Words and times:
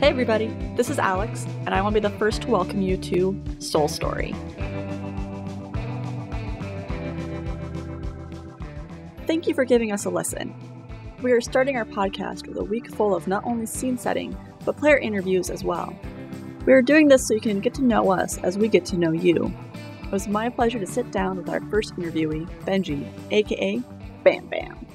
Hey, 0.00 0.08
everybody, 0.08 0.46
this 0.76 0.88
is 0.88 0.98
Alex, 0.98 1.44
and 1.66 1.74
I 1.74 1.82
want 1.82 1.94
to 1.94 2.00
be 2.00 2.08
the 2.08 2.18
first 2.18 2.40
to 2.40 2.48
welcome 2.48 2.80
you 2.80 2.96
to 2.96 3.38
Soul 3.58 3.86
Story. 3.86 4.34
Thank 9.26 9.46
you 9.46 9.52
for 9.52 9.66
giving 9.66 9.92
us 9.92 10.06
a 10.06 10.08
listen. 10.08 10.54
We 11.20 11.32
are 11.32 11.40
starting 11.42 11.76
our 11.76 11.84
podcast 11.84 12.48
with 12.48 12.56
a 12.56 12.64
week 12.64 12.90
full 12.90 13.14
of 13.14 13.28
not 13.28 13.44
only 13.44 13.66
scene 13.66 13.98
setting, 13.98 14.34
but 14.64 14.78
player 14.78 14.96
interviews 14.96 15.50
as 15.50 15.64
well. 15.64 15.94
We 16.64 16.72
are 16.72 16.80
doing 16.80 17.08
this 17.08 17.28
so 17.28 17.34
you 17.34 17.40
can 17.42 17.60
get 17.60 17.74
to 17.74 17.84
know 17.84 18.10
us 18.10 18.38
as 18.38 18.56
we 18.56 18.68
get 18.68 18.86
to 18.86 18.96
know 18.96 19.12
you. 19.12 19.52
It 20.02 20.10
was 20.10 20.28
my 20.28 20.48
pleasure 20.48 20.78
to 20.78 20.86
sit 20.86 21.12
down 21.12 21.36
with 21.36 21.50
our 21.50 21.60
first 21.68 21.94
interviewee, 21.96 22.48
Benji, 22.64 23.06
aka 23.32 23.82
Bam 24.24 24.46
Bam. 24.46 24.89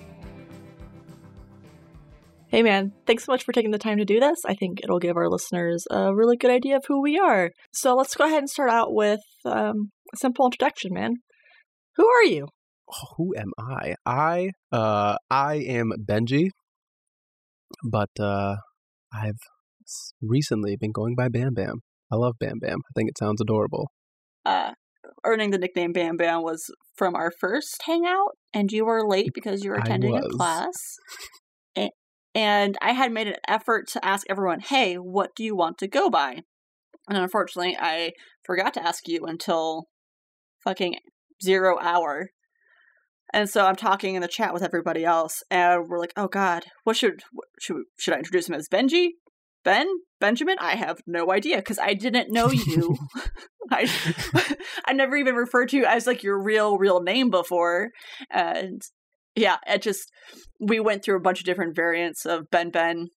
Hey 2.55 2.63
man, 2.63 2.93
thanks 3.05 3.25
so 3.25 3.33
much 3.33 3.43
for 3.43 3.51
taking 3.51 3.71
the 3.71 3.77
time 3.77 3.97
to 3.97 4.05
do 4.05 4.17
this. 4.17 4.39
I 4.47 4.53
think 4.53 4.79
it'll 4.81 4.97
give 4.97 5.17
our 5.17 5.29
listeners 5.29 5.83
a 5.91 6.15
really 6.15 6.37
good 6.37 6.51
idea 6.51 6.77
of 6.77 6.85
who 6.87 7.01
we 7.01 7.19
are. 7.19 7.51
So 7.73 7.95
let's 7.95 8.15
go 8.15 8.23
ahead 8.23 8.37
and 8.37 8.49
start 8.49 8.69
out 8.69 8.93
with 8.93 9.19
um, 9.43 9.91
a 10.13 10.17
simple 10.17 10.45
introduction, 10.45 10.93
man. 10.93 11.15
Who 11.97 12.07
are 12.07 12.23
you? 12.23 12.47
Oh, 12.89 13.07
who 13.17 13.35
am 13.35 13.51
I? 13.59 13.95
I 14.05 14.51
uh 14.71 15.17
I 15.29 15.55
am 15.55 15.91
Benji, 16.09 16.47
but 17.91 18.11
uh 18.21 18.55
I've 19.13 19.41
recently 20.21 20.77
been 20.79 20.93
going 20.93 21.13
by 21.13 21.27
Bam 21.27 21.55
Bam. 21.55 21.81
I 22.09 22.15
love 22.15 22.35
Bam 22.39 22.59
Bam. 22.61 22.77
I 22.77 22.91
think 22.95 23.09
it 23.09 23.17
sounds 23.17 23.41
adorable. 23.41 23.89
Uh 24.45 24.71
earning 25.25 25.51
the 25.51 25.57
nickname 25.57 25.91
Bam 25.91 26.15
Bam 26.15 26.41
was 26.41 26.73
from 26.95 27.15
our 27.15 27.33
first 27.37 27.83
hangout, 27.85 28.37
and 28.53 28.71
you 28.71 28.85
were 28.85 29.05
late 29.05 29.31
because 29.33 29.61
you 29.61 29.71
were 29.71 29.75
attending 29.75 30.15
a 30.15 30.29
class. 30.29 30.71
And 32.35 32.77
I 32.81 32.91
had 32.91 33.13
made 33.13 33.27
an 33.27 33.37
effort 33.47 33.87
to 33.89 34.05
ask 34.05 34.27
everyone, 34.29 34.59
hey, 34.59 34.95
what 34.95 35.33
do 35.35 35.43
you 35.43 35.55
want 35.55 35.77
to 35.79 35.87
go 35.87 36.09
by? 36.09 36.41
And 37.07 37.17
unfortunately, 37.17 37.77
I 37.79 38.11
forgot 38.43 38.73
to 38.75 38.85
ask 38.85 39.07
you 39.07 39.25
until 39.25 39.87
fucking 40.63 40.97
zero 41.41 41.79
hour. 41.79 42.29
And 43.33 43.49
so 43.49 43.65
I'm 43.65 43.75
talking 43.75 44.15
in 44.15 44.21
the 44.21 44.27
chat 44.27 44.53
with 44.53 44.63
everybody 44.63 45.03
else, 45.03 45.43
and 45.49 45.87
we're 45.87 45.99
like, 45.99 46.13
"Oh 46.15 46.27
God, 46.27 46.65
what 46.83 46.95
should 46.95 47.23
should 47.59 47.77
should 47.97 48.13
I 48.13 48.17
introduce 48.17 48.47
him 48.47 48.55
as 48.55 48.69
Benji, 48.69 49.09
Ben, 49.63 49.87
Benjamin? 50.19 50.57
I 50.59 50.75
have 50.75 51.01
no 51.07 51.31
idea 51.31 51.57
because 51.57 51.79
I 51.79 51.95
didn't 51.95 52.31
know 52.31 52.49
you. 52.49 52.95
I 53.71 53.89
I 54.85 54.93
never 54.93 55.15
even 55.15 55.35
referred 55.35 55.69
to 55.69 55.77
you 55.77 55.85
as 55.85 56.07
like 56.07 56.23
your 56.23 56.41
real 56.41 56.77
real 56.77 57.01
name 57.01 57.29
before, 57.29 57.91
and 58.29 58.81
yeah, 59.35 59.57
it 59.67 59.81
just 59.81 60.11
we 60.59 60.79
went 60.79 61.03
through 61.03 61.17
a 61.17 61.21
bunch 61.21 61.39
of 61.39 61.45
different 61.45 61.75
variants 61.75 62.25
of 62.25 62.49
Ben 62.49 62.69
Ben, 62.69 63.09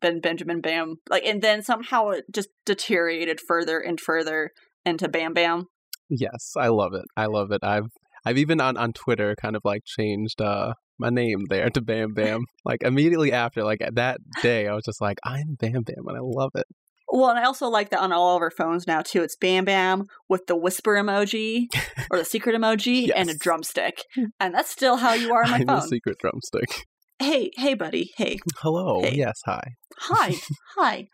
Ben 0.00 0.20
Benjamin 0.20 0.60
Bam, 0.60 0.96
like, 1.08 1.24
and 1.24 1.42
then 1.42 1.62
somehow 1.62 2.10
it 2.10 2.24
just 2.32 2.48
deteriorated 2.66 3.40
further 3.40 3.78
and 3.78 4.00
further 4.00 4.50
into 4.84 5.08
Bam 5.08 5.32
Bam. 5.32 5.66
Yes, 6.08 6.52
I 6.56 6.68
love 6.68 6.94
it. 6.94 7.04
I 7.16 7.26
love 7.26 7.52
it. 7.52 7.62
I've 7.62 7.90
I've 8.24 8.38
even 8.38 8.60
on 8.60 8.76
on 8.76 8.92
Twitter 8.92 9.36
kind 9.40 9.56
of 9.56 9.62
like 9.64 9.82
changed 9.84 10.40
uh 10.40 10.74
my 10.98 11.10
name 11.10 11.44
there 11.48 11.70
to 11.70 11.80
Bam 11.80 12.12
Bam. 12.12 12.44
like 12.64 12.82
immediately 12.82 13.32
after, 13.32 13.62
like 13.62 13.80
that 13.92 14.18
day, 14.42 14.66
I 14.66 14.74
was 14.74 14.84
just 14.84 15.00
like, 15.00 15.18
I'm 15.24 15.54
Bam 15.58 15.82
Bam, 15.82 16.06
and 16.06 16.16
I 16.16 16.20
love 16.20 16.50
it. 16.56 16.66
Well, 17.10 17.30
and 17.30 17.38
I 17.38 17.44
also 17.44 17.68
like 17.68 17.90
that 17.90 18.00
on 18.00 18.12
all 18.12 18.36
of 18.36 18.42
our 18.42 18.50
phones 18.50 18.86
now 18.86 19.00
too. 19.00 19.22
It's 19.22 19.36
Bam 19.36 19.64
Bam 19.64 20.06
with 20.28 20.46
the 20.46 20.56
whisper 20.56 20.94
emoji 20.94 21.66
or 22.10 22.18
the 22.18 22.24
secret 22.24 22.54
emoji 22.54 23.06
yes. 23.06 23.16
and 23.16 23.30
a 23.30 23.34
drumstick, 23.34 24.02
and 24.38 24.54
that's 24.54 24.70
still 24.70 24.96
how 24.96 25.14
you 25.14 25.32
are 25.32 25.44
on 25.44 25.50
my 25.50 25.56
I'm 25.58 25.66
phone. 25.66 25.78
A 25.78 25.82
secret 25.82 26.18
drumstick. 26.18 26.86
Hey, 27.18 27.50
hey, 27.56 27.74
buddy. 27.74 28.12
Hey. 28.16 28.38
Hello. 28.58 29.00
Hey. 29.02 29.14
Yes. 29.16 29.40
Hi. 29.46 29.72
Hi. 29.98 30.34
hi. 30.76 31.08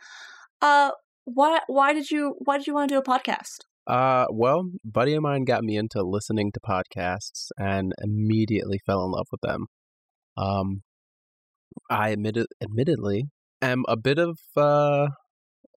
Uh, 0.60 0.90
why? 1.24 1.60
Why 1.68 1.92
did 1.92 2.10
you? 2.10 2.34
Why 2.38 2.58
did 2.58 2.66
you 2.66 2.74
want 2.74 2.88
to 2.88 2.94
do 2.94 2.98
a 2.98 3.02
podcast? 3.02 3.60
Uh, 3.86 4.26
well, 4.30 4.70
buddy 4.84 5.14
of 5.14 5.22
mine 5.22 5.44
got 5.44 5.62
me 5.62 5.76
into 5.76 6.02
listening 6.02 6.50
to 6.52 6.60
podcasts 6.60 7.48
and 7.58 7.92
immediately 8.02 8.80
fell 8.84 9.04
in 9.04 9.12
love 9.12 9.26
with 9.30 9.42
them. 9.42 9.66
Um, 10.36 10.82
I 11.90 12.10
admitted, 12.10 12.46
admittedly, 12.62 13.24
am 13.62 13.84
a 13.88 13.96
bit 13.96 14.18
of 14.18 14.38
uh 14.56 15.08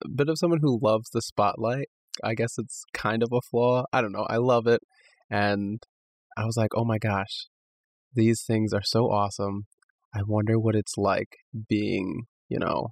a 0.03 0.09
bit 0.09 0.29
of 0.29 0.37
someone 0.37 0.59
who 0.61 0.79
loves 0.81 1.09
the 1.09 1.21
spotlight. 1.21 1.89
I 2.23 2.33
guess 2.33 2.53
it's 2.57 2.83
kind 2.93 3.21
of 3.23 3.29
a 3.31 3.41
flaw. 3.41 3.85
I 3.93 4.01
don't 4.01 4.11
know. 4.11 4.25
I 4.29 4.37
love 4.37 4.67
it. 4.67 4.81
And 5.29 5.81
I 6.37 6.45
was 6.45 6.57
like, 6.57 6.71
oh 6.75 6.85
my 6.85 6.97
gosh, 6.97 7.47
these 8.13 8.43
things 8.45 8.73
are 8.73 8.83
so 8.83 9.05
awesome. 9.05 9.65
I 10.13 10.21
wonder 10.25 10.57
what 10.57 10.75
it's 10.75 10.97
like 10.97 11.37
being, 11.67 12.23
you 12.49 12.59
know, 12.59 12.89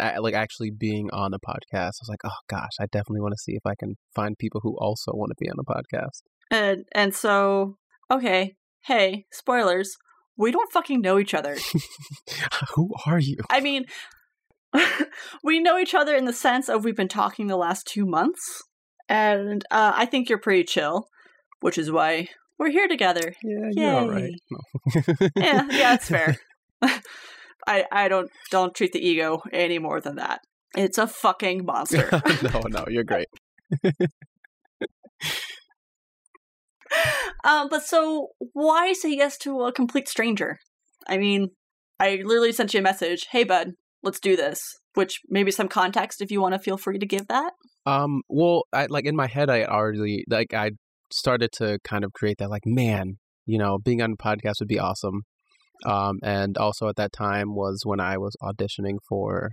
like 0.00 0.34
actually 0.34 0.70
being 0.70 1.10
on 1.12 1.34
a 1.34 1.38
podcast. 1.38 1.72
I 1.74 2.02
was 2.02 2.08
like, 2.08 2.24
oh 2.24 2.40
gosh, 2.48 2.70
I 2.80 2.86
definitely 2.86 3.20
want 3.20 3.32
to 3.32 3.42
see 3.42 3.52
if 3.52 3.66
I 3.66 3.74
can 3.78 3.96
find 4.14 4.38
people 4.38 4.60
who 4.62 4.76
also 4.78 5.12
want 5.12 5.30
to 5.30 5.44
be 5.44 5.50
on 5.50 5.56
a 5.58 5.64
podcast. 5.64 6.22
And 6.50 6.84
and 6.92 7.14
so, 7.14 7.76
okay, 8.10 8.54
hey, 8.84 9.26
spoilers. 9.32 9.96
We 10.36 10.52
don't 10.52 10.72
fucking 10.72 11.00
know 11.00 11.18
each 11.18 11.34
other. 11.34 11.56
who 12.74 12.90
are 13.06 13.18
you? 13.18 13.38
I 13.50 13.60
mean, 13.60 13.86
we 15.42 15.60
know 15.60 15.78
each 15.78 15.94
other 15.94 16.14
in 16.14 16.24
the 16.24 16.32
sense 16.32 16.68
of 16.68 16.84
we've 16.84 16.96
been 16.96 17.08
talking 17.08 17.46
the 17.46 17.56
last 17.56 17.86
two 17.86 18.06
months, 18.06 18.62
and 19.08 19.64
uh, 19.70 19.92
I 19.94 20.06
think 20.06 20.28
you're 20.28 20.38
pretty 20.38 20.64
chill, 20.64 21.08
which 21.60 21.78
is 21.78 21.90
why 21.90 22.28
we're 22.58 22.70
here 22.70 22.88
together. 22.88 23.34
Yeah, 23.42 23.68
Yay. 23.70 23.82
you're 23.82 23.94
all 23.94 24.10
right. 24.10 24.32
No. 24.50 24.58
yeah, 25.36 25.66
yeah, 25.70 25.94
it's 25.94 26.08
fair. 26.08 26.36
I 27.66 27.84
I 27.90 28.08
don't 28.08 28.30
don't 28.50 28.74
treat 28.74 28.92
the 28.92 29.06
ego 29.06 29.42
any 29.52 29.78
more 29.78 30.00
than 30.00 30.16
that. 30.16 30.40
It's 30.76 30.98
a 30.98 31.06
fucking 31.06 31.64
monster. 31.64 32.08
no, 32.42 32.60
no, 32.68 32.84
you're 32.88 33.04
great. 33.04 33.28
um, 37.44 37.68
but 37.68 37.82
so 37.82 38.28
why 38.52 38.92
say 38.92 39.14
yes 39.14 39.38
to 39.38 39.62
a 39.62 39.72
complete 39.72 40.08
stranger? 40.08 40.58
I 41.08 41.16
mean, 41.18 41.48
I 41.98 42.20
literally 42.24 42.52
sent 42.52 42.74
you 42.74 42.80
a 42.80 42.82
message. 42.82 43.26
Hey, 43.30 43.44
bud, 43.44 43.72
let's 44.02 44.20
do 44.20 44.36
this 44.36 44.76
which 44.98 45.20
maybe 45.28 45.52
some 45.52 45.68
context 45.68 46.20
if 46.20 46.32
you 46.32 46.40
want 46.40 46.54
to 46.54 46.58
feel 46.58 46.76
free 46.76 46.98
to 46.98 47.06
give 47.06 47.28
that. 47.28 47.52
Um 47.86 48.22
well 48.28 48.64
i 48.72 48.86
like 48.86 49.06
in 49.06 49.16
my 49.16 49.28
head 49.28 49.48
i 49.48 49.64
already 49.64 50.24
like 50.28 50.52
i 50.52 50.72
started 51.10 51.50
to 51.52 51.78
kind 51.84 52.04
of 52.04 52.12
create 52.12 52.38
that 52.38 52.50
like 52.50 52.66
man 52.66 53.18
you 53.46 53.58
know 53.58 53.78
being 53.78 54.02
on 54.02 54.12
a 54.12 54.16
podcast 54.16 54.56
would 54.60 54.68
be 54.68 54.78
awesome. 54.78 55.22
Um 55.86 56.18
and 56.22 56.58
also 56.58 56.88
at 56.88 56.96
that 56.96 57.12
time 57.12 57.54
was 57.54 57.82
when 57.84 58.00
i 58.00 58.18
was 58.18 58.34
auditioning 58.42 58.98
for 59.08 59.50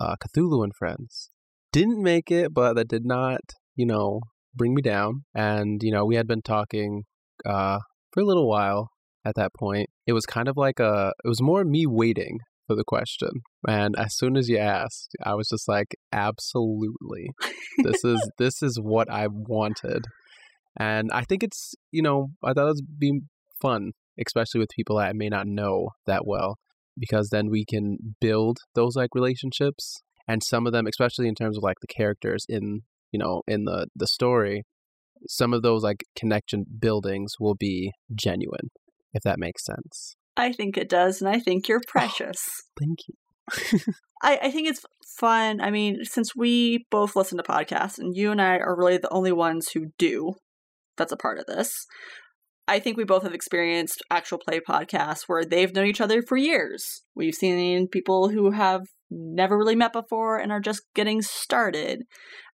uh 0.00 0.16
cthulhu 0.24 0.64
and 0.64 0.74
friends. 0.74 1.28
Didn't 1.72 2.02
make 2.02 2.30
it 2.30 2.54
but 2.54 2.74
that 2.74 2.88
did 2.88 3.04
not 3.04 3.40
you 3.76 3.86
know 3.86 4.20
bring 4.54 4.74
me 4.74 4.82
down. 4.82 5.24
And 5.34 5.82
you 5.82 5.92
know 5.92 6.04
we 6.06 6.16
had 6.16 6.26
been 6.26 6.42
talking 6.42 7.04
uh 7.44 7.78
for 8.12 8.22
a 8.22 8.26
little 8.26 8.48
while 8.48 8.88
at 9.24 9.34
that 9.36 9.52
point. 9.54 9.90
It 10.06 10.14
was 10.14 10.24
kind 10.24 10.48
of 10.48 10.56
like 10.56 10.80
a 10.80 11.12
it 11.24 11.28
was 11.28 11.42
more 11.42 11.62
me 11.62 11.86
waiting 11.86 12.38
for 12.72 12.76
the 12.76 12.84
question. 12.84 13.42
And 13.68 13.94
as 13.98 14.16
soon 14.16 14.36
as 14.36 14.48
you 14.48 14.58
asked, 14.58 15.14
I 15.22 15.34
was 15.34 15.48
just 15.48 15.68
like, 15.68 15.94
absolutely. 16.12 17.30
this 17.78 18.04
is 18.04 18.30
this 18.38 18.62
is 18.62 18.78
what 18.80 19.10
I 19.10 19.28
wanted. 19.30 20.04
And 20.78 21.10
I 21.12 21.24
think 21.24 21.42
it's, 21.42 21.74
you 21.90 22.02
know, 22.02 22.28
I 22.42 22.52
thought 22.52 22.68
it 22.68 22.76
would 22.76 22.98
be 22.98 23.20
fun, 23.60 23.92
especially 24.24 24.60
with 24.60 24.70
people 24.74 24.96
that 24.96 25.08
I 25.08 25.12
may 25.12 25.28
not 25.28 25.46
know 25.46 25.90
that 26.06 26.26
well, 26.26 26.56
because 26.98 27.28
then 27.28 27.50
we 27.50 27.64
can 27.66 27.98
build 28.20 28.58
those 28.74 28.96
like 28.96 29.14
relationships. 29.14 30.02
And 30.26 30.42
some 30.42 30.66
of 30.66 30.72
them, 30.72 30.86
especially 30.86 31.28
in 31.28 31.34
terms 31.34 31.58
of 31.58 31.62
like 31.62 31.78
the 31.80 31.94
characters 31.94 32.46
in, 32.48 32.82
you 33.10 33.18
know, 33.18 33.42
in 33.46 33.64
the 33.64 33.88
the 33.94 34.06
story, 34.06 34.62
some 35.28 35.52
of 35.52 35.62
those 35.62 35.82
like 35.82 36.04
connection 36.16 36.64
buildings 36.80 37.34
will 37.38 37.54
be 37.54 37.92
genuine, 38.14 38.70
if 39.12 39.22
that 39.24 39.38
makes 39.38 39.64
sense. 39.64 40.16
I 40.36 40.52
think 40.52 40.76
it 40.76 40.88
does, 40.88 41.20
and 41.20 41.28
I 41.28 41.38
think 41.38 41.68
you're 41.68 41.80
oh, 41.84 41.90
precious. 41.90 42.38
Oh, 42.48 42.80
thank 42.80 42.98
you. 43.08 43.94
I, 44.22 44.38
I 44.44 44.50
think 44.50 44.68
it's 44.68 44.84
fun. 45.18 45.60
I 45.60 45.70
mean, 45.70 46.04
since 46.04 46.34
we 46.34 46.86
both 46.90 47.16
listen 47.16 47.38
to 47.38 47.44
podcasts, 47.44 47.98
and 47.98 48.16
you 48.16 48.30
and 48.30 48.40
I 48.40 48.56
are 48.58 48.76
really 48.76 48.98
the 48.98 49.12
only 49.12 49.32
ones 49.32 49.70
who 49.72 49.86
do, 49.98 50.34
that's 50.96 51.12
a 51.12 51.16
part 51.16 51.38
of 51.38 51.46
this. 51.46 51.86
I 52.68 52.78
think 52.78 52.96
we 52.96 53.04
both 53.04 53.24
have 53.24 53.34
experienced 53.34 54.02
actual 54.10 54.38
play 54.38 54.60
podcasts 54.60 55.24
where 55.26 55.44
they've 55.44 55.74
known 55.74 55.86
each 55.86 56.00
other 56.00 56.22
for 56.22 56.36
years. 56.36 57.02
We've 57.14 57.34
seen 57.34 57.88
people 57.88 58.28
who 58.28 58.52
have 58.52 58.82
never 59.10 59.58
really 59.58 59.74
met 59.74 59.92
before 59.92 60.38
and 60.38 60.52
are 60.52 60.60
just 60.60 60.82
getting 60.94 61.22
started. 61.22 62.02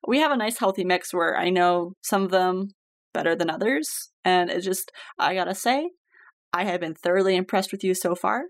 We 0.07 0.19
have 0.21 0.33
a 0.33 0.37
nice 0.37 0.59
healthy 0.59 0.85
mix 0.85 1.13
where 1.13 1.37
I 1.37 1.51
know 1.51 1.93
some 2.03 2.23
of 2.23 2.31
them 2.31 2.69
better 3.13 3.37
than 3.37 3.51
others. 3.51 4.11
And 4.25 4.51
it 4.51 4.63
just, 4.63 4.91
I 5.19 5.35
gotta 5.35 5.55
say, 5.55 5.91
I 6.53 6.65
have 6.65 6.81
been 6.81 6.95
thoroughly 6.95 7.37
impressed 7.37 7.73
with 7.73 7.85
you 7.85 7.95
so 7.95 8.15
far, 8.15 8.45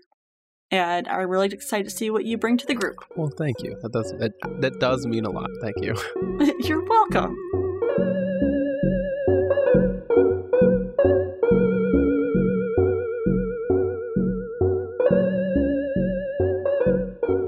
and 0.71 1.07
I'm 1.07 1.29
really 1.29 1.47
excited 1.47 1.89
to 1.89 1.95
see 1.95 2.09
what 2.09 2.23
you 2.23 2.37
bring 2.37 2.57
to 2.57 2.65
the 2.65 2.75
group. 2.75 2.95
Well, 3.17 3.31
thank 3.37 3.61
you. 3.61 3.77
That 3.81 3.91
does 3.91 4.13
that, 4.19 4.31
that 4.61 4.79
does 4.79 5.05
mean 5.05 5.25
a 5.25 5.29
lot. 5.29 5.49
Thank 5.61 5.75
you. 5.81 5.95
You're 6.61 6.83
welcome. 6.83 7.35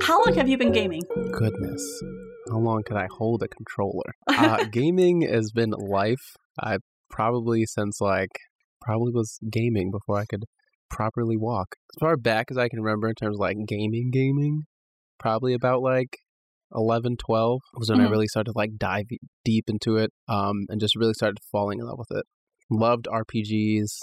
How 0.02 0.20
long 0.26 0.34
have 0.36 0.50
you 0.50 0.58
been 0.58 0.74
gaming? 0.74 1.04
Goodness, 1.32 2.04
how 2.50 2.58
long 2.58 2.84
could 2.84 2.98
I 2.98 3.08
hold 3.10 3.44
a 3.44 3.48
controller? 3.48 4.16
Uh, 4.28 4.66
gaming 4.72 5.22
has 5.22 5.52
been 5.52 5.70
life. 5.70 6.36
I 6.60 6.80
probably 7.10 7.66
since 7.66 8.02
like 8.02 8.32
probably 8.82 9.12
was 9.14 9.38
gaming 9.50 9.92
before 9.92 10.18
I 10.20 10.26
could 10.26 10.46
properly 10.90 11.38
walk. 11.38 11.76
As 11.96 12.00
far 12.00 12.18
back 12.18 12.48
as 12.52 12.58
I 12.58 12.68
can 12.70 12.82
remember 12.82 13.08
in 13.08 13.16
terms 13.16 13.36
of 13.38 13.40
like 13.40 13.58
gaming, 13.68 14.10
gaming, 14.12 14.64
probably 15.20 15.54
about 15.54 15.82
like 15.82 16.18
11, 16.74 17.18
12 17.18 17.60
was 17.76 17.90
when 17.90 18.00
I 18.00 18.06
Mhm. 18.06 18.12
really 18.12 18.28
started 18.28 18.52
to 18.54 18.58
like 18.58 18.78
dive 18.78 19.06
deep 19.46 19.66
into 19.70 19.98
it 19.98 20.12
um, 20.28 20.66
and 20.70 20.80
just 20.80 20.96
really 20.96 21.14
started 21.14 21.38
falling 21.52 21.80
in 21.80 21.86
love 21.86 22.00
with 22.00 22.12
it. 22.12 22.26
Loved 22.70 23.08
RPGs. 23.08 23.98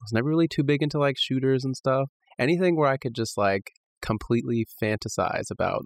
Was 0.00 0.12
never 0.12 0.28
really 0.28 0.48
too 0.48 0.64
big 0.64 0.82
into 0.82 0.98
like 0.98 1.16
shooters 1.18 1.64
and 1.64 1.76
stuff. 1.76 2.08
Anything 2.38 2.76
where 2.76 2.88
I 2.88 2.96
could 2.96 3.14
just 3.14 3.36
like 3.38 3.70
completely 4.00 4.66
fantasize 4.82 5.50
about 5.50 5.82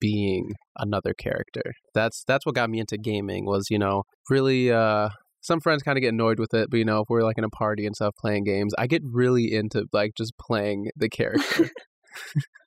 being 0.00 0.54
another 0.78 1.14
character. 1.14 1.72
That's 1.94 2.24
that's 2.24 2.44
what 2.44 2.54
got 2.54 2.68
me 2.70 2.80
into 2.80 2.98
gaming 2.98 3.46
was, 3.46 3.66
you 3.70 3.78
know, 3.78 4.02
really 4.28 4.70
uh 4.72 5.08
some 5.46 5.60
friends 5.60 5.82
kind 5.82 5.96
of 5.96 6.02
get 6.02 6.12
annoyed 6.12 6.38
with 6.38 6.52
it, 6.52 6.68
but 6.70 6.78
you 6.78 6.84
know, 6.84 7.00
if 7.00 7.06
we're 7.08 7.22
like 7.22 7.38
in 7.38 7.44
a 7.44 7.48
party 7.50 7.86
and 7.86 7.94
stuff 7.94 8.14
playing 8.18 8.44
games, 8.44 8.74
I 8.76 8.86
get 8.86 9.02
really 9.04 9.52
into 9.54 9.86
like 9.92 10.12
just 10.16 10.32
playing 10.38 10.88
the 10.96 11.08
character. 11.08 11.70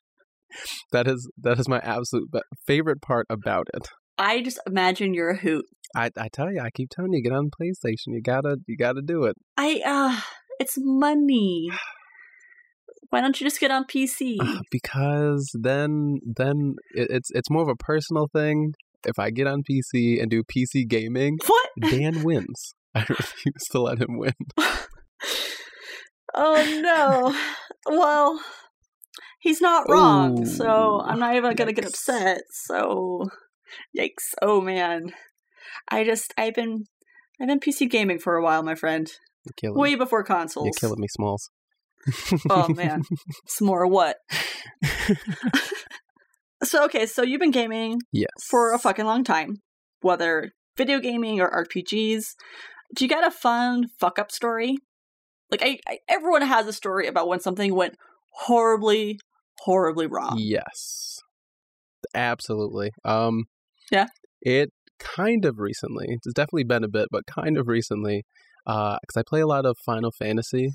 that 0.92 1.06
is 1.06 1.30
that 1.42 1.58
is 1.58 1.68
my 1.68 1.78
absolute 1.80 2.30
be- 2.32 2.40
favorite 2.66 3.02
part 3.02 3.26
about 3.28 3.68
it. 3.74 3.88
I 4.18 4.42
just 4.42 4.58
imagine 4.66 5.14
you're 5.14 5.30
a 5.30 5.36
hoot. 5.36 5.64
I 5.94 6.10
I 6.18 6.28
tell 6.32 6.50
you, 6.52 6.60
I 6.60 6.70
keep 6.70 6.88
telling 6.90 7.12
you, 7.12 7.22
get 7.22 7.32
on 7.32 7.50
PlayStation. 7.60 8.08
You 8.14 8.22
gotta 8.22 8.56
you 8.66 8.76
gotta 8.76 9.02
do 9.02 9.24
it 9.24 9.36
I 9.56 9.82
uh 9.84 10.20
it's 10.58 10.74
money. 10.78 11.70
Why 13.10 13.20
don't 13.20 13.40
you 13.40 13.46
just 13.46 13.60
get 13.60 13.70
on 13.70 13.84
PC? 13.84 14.36
because 14.70 15.50
then 15.54 16.18
then 16.24 16.76
it, 16.94 17.08
it's 17.10 17.30
it's 17.32 17.50
more 17.50 17.62
of 17.62 17.68
a 17.68 17.76
personal 17.76 18.28
thing. 18.32 18.72
If 19.04 19.18
I 19.18 19.30
get 19.30 19.46
on 19.46 19.62
PC 19.62 20.20
and 20.20 20.30
do 20.30 20.42
PC 20.42 20.86
gaming, 20.86 21.38
what? 21.46 21.70
Dan 21.80 22.22
wins. 22.24 22.74
I 22.94 23.00
refuse 23.08 23.64
to 23.70 23.80
let 23.80 24.00
him 24.00 24.18
win. 24.18 24.34
Oh 26.34 26.80
no. 26.82 27.34
well, 27.96 28.40
he's 29.40 29.60
not 29.60 29.88
wrong, 29.88 30.44
so 30.44 30.66
oh, 30.66 31.04
I'm 31.04 31.18
not 31.18 31.34
even 31.34 31.54
gonna 31.54 31.72
get 31.72 31.86
upset. 31.86 32.42
So, 32.50 33.26
yikes! 33.96 34.34
Oh 34.42 34.60
man, 34.60 35.12
I 35.88 36.04
just 36.04 36.32
I've 36.36 36.54
been 36.54 36.84
I've 37.40 37.48
been 37.48 37.60
PC 37.60 37.88
gaming 37.90 38.18
for 38.18 38.36
a 38.36 38.42
while, 38.42 38.62
my 38.62 38.74
friend. 38.74 39.10
Way 39.62 39.94
before 39.94 40.22
consoles. 40.22 40.66
you're 40.66 40.72
killing 40.72 41.00
me, 41.00 41.08
Smalls. 41.08 41.50
Oh 42.48 42.68
man, 42.68 43.02
some 43.46 43.66
more 43.66 43.86
what? 43.86 44.16
So 46.62 46.84
okay, 46.84 47.06
so 47.06 47.22
you've 47.22 47.40
been 47.40 47.50
gaming 47.50 48.00
yes. 48.12 48.28
for 48.42 48.74
a 48.74 48.78
fucking 48.78 49.06
long 49.06 49.24
time, 49.24 49.56
whether 50.02 50.52
video 50.76 51.00
gaming 51.00 51.40
or 51.40 51.50
RPGs. 51.50 52.34
Do 52.94 53.04
you 53.04 53.08
got 53.08 53.26
a 53.26 53.30
fun 53.30 53.88
fuck 53.98 54.18
up 54.18 54.30
story? 54.30 54.76
Like 55.50 55.62
I, 55.62 55.78
I 55.88 55.98
everyone 56.08 56.42
has 56.42 56.66
a 56.66 56.72
story 56.72 57.06
about 57.06 57.28
when 57.28 57.40
something 57.40 57.74
went 57.74 57.96
horribly, 58.32 59.18
horribly 59.60 60.06
wrong. 60.06 60.36
Yes. 60.38 61.20
Absolutely. 62.14 62.90
Um 63.04 63.44
Yeah. 63.90 64.06
It 64.42 64.70
kind 64.98 65.44
of 65.44 65.58
recently. 65.58 66.06
It's 66.08 66.34
definitely 66.34 66.64
been 66.64 66.84
a 66.84 66.88
bit, 66.88 67.08
but 67.10 67.26
kind 67.26 67.56
of 67.56 67.68
recently 67.68 68.24
uh 68.66 68.98
cuz 69.08 69.16
I 69.16 69.22
play 69.26 69.40
a 69.40 69.46
lot 69.46 69.66
of 69.66 69.76
Final 69.84 70.12
Fantasy. 70.12 70.70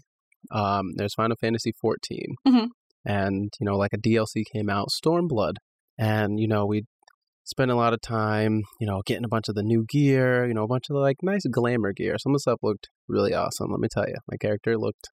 Um 0.52 0.94
there's 0.96 1.14
Final 1.14 1.38
Fantasy 1.40 1.74
14. 1.80 2.36
Mhm. 2.48 2.68
And 3.06 3.54
you 3.60 3.66
know 3.66 3.78
like 3.78 3.94
a 3.94 3.98
DLC 3.98 4.44
came 4.52 4.70
out 4.70 4.90
Stormblood 4.90 5.56
and 5.98 6.40
you 6.40 6.48
know 6.48 6.66
we 6.66 6.84
spent 7.46 7.70
a 7.70 7.76
lot 7.76 7.94
of 7.94 8.02
time, 8.02 8.64
you 8.80 8.88
know, 8.88 9.04
getting 9.06 9.24
a 9.24 9.30
bunch 9.30 9.48
of 9.48 9.56
the 9.56 9.64
new 9.64 9.86
gear, 9.88 10.48
you 10.48 10.54
know, 10.54 10.64
a 10.64 10.68
bunch 10.68 10.86
of 10.90 10.96
like 10.96 11.18
nice 11.22 11.46
glamour 11.52 11.94
gear. 11.94 12.16
Some 12.18 12.32
of 12.32 12.36
the 12.36 12.40
stuff 12.40 12.60
looked 12.64 12.90
really 13.08 13.34
awesome, 13.34 13.70
let 13.70 13.80
me 13.80 13.88
tell 13.92 14.08
you. 14.08 14.16
My 14.30 14.38
character 14.38 14.78
looked 14.78 15.10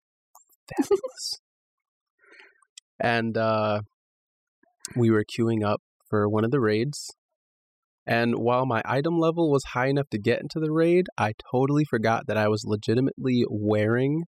fabulous. 0.77 1.41
and 3.01 3.37
uh 3.37 3.81
we 4.97 5.11
were 5.11 5.25
queuing 5.25 5.65
up 5.65 5.81
for 6.09 6.29
one 6.29 6.45
of 6.45 6.51
the 6.51 6.61
raids. 6.61 7.11
And 8.07 8.37
while 8.39 8.67
my 8.67 8.83
item 8.85 9.19
level 9.19 9.51
was 9.51 9.63
high 9.73 9.87
enough 9.87 10.09
to 10.11 10.19
get 10.19 10.41
into 10.41 10.59
the 10.59 10.73
raid, 10.73 11.07
I 11.17 11.33
totally 11.53 11.85
forgot 11.85 12.27
that 12.27 12.37
I 12.37 12.49
was 12.49 12.65
legitimately 12.67 13.45
wearing 13.49 14.25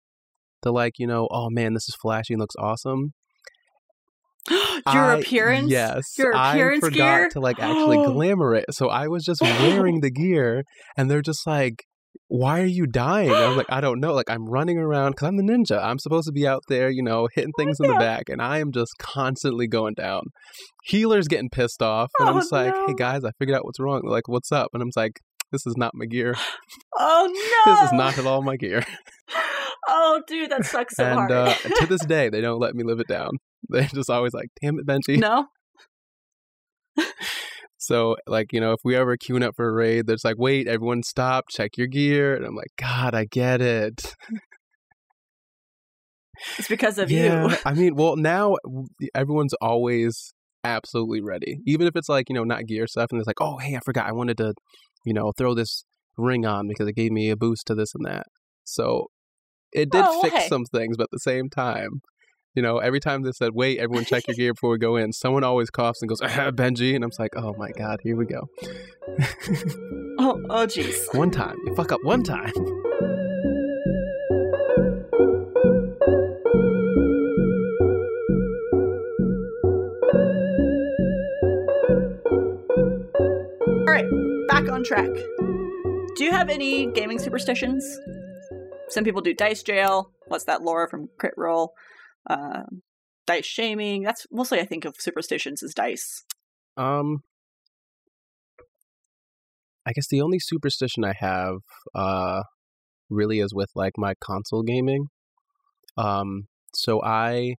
the 0.62 0.72
like, 0.72 0.94
you 0.98 1.06
know, 1.06 1.26
oh 1.30 1.48
man, 1.50 1.74
this 1.74 1.88
is 1.88 1.96
flashy 2.00 2.34
and 2.34 2.40
looks 2.40 2.54
awesome. 2.58 3.12
Your 4.50 4.60
I- 4.86 5.18
appearance? 5.18 5.70
Yes. 5.70 6.04
Your 6.18 6.32
appearance 6.32 6.84
I 6.84 6.88
forgot 6.88 6.96
gear? 7.18 7.28
to 7.30 7.40
like 7.40 7.58
actually 7.60 8.04
glamour 8.12 8.54
it. 8.54 8.66
So 8.72 8.88
I 8.88 9.08
was 9.08 9.24
just 9.24 9.40
wearing 9.42 10.00
the 10.00 10.10
gear 10.22 10.64
and 10.96 11.10
they're 11.10 11.22
just 11.22 11.46
like, 11.46 11.84
why 12.28 12.60
are 12.62 12.66
you 12.66 12.86
dying? 12.86 13.30
I 13.30 13.48
was 13.48 13.56
like, 13.58 13.70
I 13.70 13.80
don't 13.82 14.00
know. 14.00 14.14
Like 14.14 14.30
I'm 14.30 14.46
running 14.46 14.78
around 14.78 15.12
because 15.12 15.28
I'm 15.28 15.36
the 15.36 15.42
ninja. 15.42 15.82
I'm 15.82 15.98
supposed 15.98 16.26
to 16.26 16.32
be 16.32 16.46
out 16.46 16.62
there, 16.68 16.88
you 16.90 17.02
know, 17.02 17.28
hitting 17.34 17.52
things 17.58 17.76
in 17.78 17.90
the 17.90 17.96
back, 17.98 18.24
and 18.30 18.40
I 18.40 18.58
am 18.58 18.72
just 18.72 18.90
constantly 18.98 19.66
going 19.66 19.94
down. 19.94 20.24
Healer's 20.84 21.28
getting 21.28 21.50
pissed 21.50 21.82
off, 21.82 22.10
and 22.18 22.28
I'm 22.30 22.36
Oh, 22.36 22.40
just 22.40 22.50
like, 22.52 22.74
no. 22.74 22.86
hey 22.86 22.94
guys, 22.96 23.22
I 23.24 23.30
figured 23.38 23.56
out 23.56 23.64
what's 23.66 23.78
wrong. 23.78 24.00
They're 24.02 24.10
like, 24.10 24.28
what's 24.28 24.50
up? 24.50 24.68
And 24.72 24.82
I'm 24.82 24.88
just 24.88 24.96
like, 24.96 25.20
this 25.52 25.66
is 25.66 25.74
not 25.76 25.92
my 25.94 26.06
gear. 26.06 26.34
Oh 26.98 27.28
no! 27.66 27.74
This 27.74 27.84
is 27.84 27.92
not 27.92 28.16
at 28.18 28.26
all 28.26 28.42
my 28.42 28.56
gear. 28.56 28.82
Oh, 29.88 30.22
dude, 30.28 30.50
that 30.50 30.64
sucks 30.64 30.94
so 30.96 31.04
and 31.04 31.14
hard. 31.18 31.32
uh, 31.32 31.54
to 31.54 31.86
this 31.86 32.04
day, 32.06 32.28
they 32.28 32.40
don't 32.40 32.60
let 32.60 32.74
me 32.74 32.84
live 32.84 33.00
it 33.00 33.08
down. 33.08 33.30
They're 33.72 33.82
just 33.84 34.10
always 34.10 34.34
like, 34.34 34.48
damn 34.60 34.78
it, 34.78 34.86
Benji. 34.86 35.18
no. 35.18 35.46
So, 37.82 38.14
like, 38.28 38.52
you 38.52 38.60
know, 38.60 38.70
if 38.70 38.78
we 38.84 38.94
ever 38.94 39.16
queuing 39.16 39.42
up 39.42 39.56
for 39.56 39.68
a 39.68 39.72
raid, 39.72 40.06
there's 40.06 40.24
like, 40.24 40.36
wait, 40.38 40.68
everyone 40.68 41.02
stop, 41.02 41.46
check 41.50 41.76
your 41.76 41.88
gear. 41.88 42.36
And 42.36 42.44
I'm 42.44 42.54
like, 42.54 42.70
God, 42.78 43.12
I 43.12 43.24
get 43.24 43.60
it. 43.60 44.14
It's 46.58 46.68
because 46.68 46.98
of 46.98 47.10
yeah. 47.10 47.48
you. 47.48 47.56
I 47.64 47.74
mean, 47.74 47.96
well, 47.96 48.14
now 48.14 48.54
everyone's 49.16 49.54
always 49.54 50.32
absolutely 50.62 51.20
ready. 51.20 51.58
Even 51.66 51.88
if 51.88 51.96
it's 51.96 52.08
like, 52.08 52.28
you 52.28 52.34
know, 52.36 52.44
not 52.44 52.66
gear 52.66 52.86
stuff 52.86 53.08
and 53.10 53.18
it's 53.18 53.26
like, 53.26 53.40
oh, 53.40 53.58
hey, 53.58 53.74
I 53.74 53.80
forgot. 53.84 54.06
I 54.06 54.12
wanted 54.12 54.36
to, 54.38 54.54
you 55.04 55.12
know, 55.12 55.32
throw 55.36 55.52
this 55.52 55.84
ring 56.16 56.46
on 56.46 56.68
because 56.68 56.86
it 56.86 56.94
gave 56.94 57.10
me 57.10 57.30
a 57.30 57.36
boost 57.36 57.66
to 57.66 57.74
this 57.74 57.96
and 57.96 58.06
that. 58.06 58.26
So 58.62 59.08
it 59.72 59.90
did 59.90 60.04
Oh, 60.06 60.22
fix 60.22 60.36
hey. 60.36 60.48
some 60.48 60.66
things, 60.66 60.96
but 60.96 61.04
at 61.04 61.10
the 61.10 61.18
same 61.18 61.48
time, 61.48 62.00
you 62.54 62.62
know, 62.62 62.78
every 62.78 63.00
time 63.00 63.22
they 63.22 63.32
said, 63.32 63.54
wait, 63.54 63.78
everyone 63.78 64.04
check 64.04 64.26
your 64.28 64.34
gear 64.34 64.52
before 64.52 64.70
we 64.70 64.78
go 64.78 64.96
in, 64.96 65.12
someone 65.12 65.42
always 65.42 65.70
coughs 65.70 66.02
and 66.02 66.08
goes, 66.08 66.20
ah, 66.22 66.50
Benji. 66.50 66.94
And 66.94 67.04
I'm 67.04 67.10
just 67.10 67.20
like, 67.20 67.34
oh 67.36 67.54
my 67.56 67.70
God, 67.72 68.00
here 68.02 68.16
we 68.16 68.26
go. 68.26 68.48
Oh, 70.18 70.42
oh, 70.50 70.66
jeez. 70.66 71.14
one 71.16 71.30
time. 71.30 71.56
You 71.64 71.74
fuck 71.74 71.92
up 71.92 72.00
one 72.04 72.22
time. 72.22 72.52
All 83.66 83.86
right, 83.86 84.06
back 84.48 84.68
on 84.68 84.84
track. 84.84 85.10
Do 86.16 86.24
you 86.24 86.30
have 86.32 86.50
any 86.50 86.86
gaming 86.92 87.18
superstitions? 87.18 87.98
Some 88.88 89.04
people 89.04 89.22
do 89.22 89.32
dice 89.32 89.62
jail. 89.62 90.10
What's 90.26 90.44
that, 90.44 90.62
Laura 90.62 90.86
from 90.86 91.08
Crit 91.16 91.32
Role? 91.38 91.72
Uh, 92.28 92.62
dice 93.26 93.46
shaming. 93.46 94.02
That's 94.02 94.26
mostly 94.30 94.60
I 94.60 94.64
think 94.64 94.84
of 94.84 94.94
superstitions 94.98 95.62
as 95.62 95.74
dice. 95.74 96.24
Um, 96.76 97.18
I 99.86 99.92
guess 99.92 100.08
the 100.08 100.20
only 100.20 100.38
superstition 100.38 101.04
I 101.04 101.14
have, 101.18 101.56
uh, 101.94 102.42
really 103.10 103.40
is 103.40 103.54
with 103.54 103.70
like 103.74 103.92
my 103.96 104.14
console 104.22 104.62
gaming. 104.62 105.08
Um, 105.96 106.44
so 106.74 107.02
I, 107.02 107.54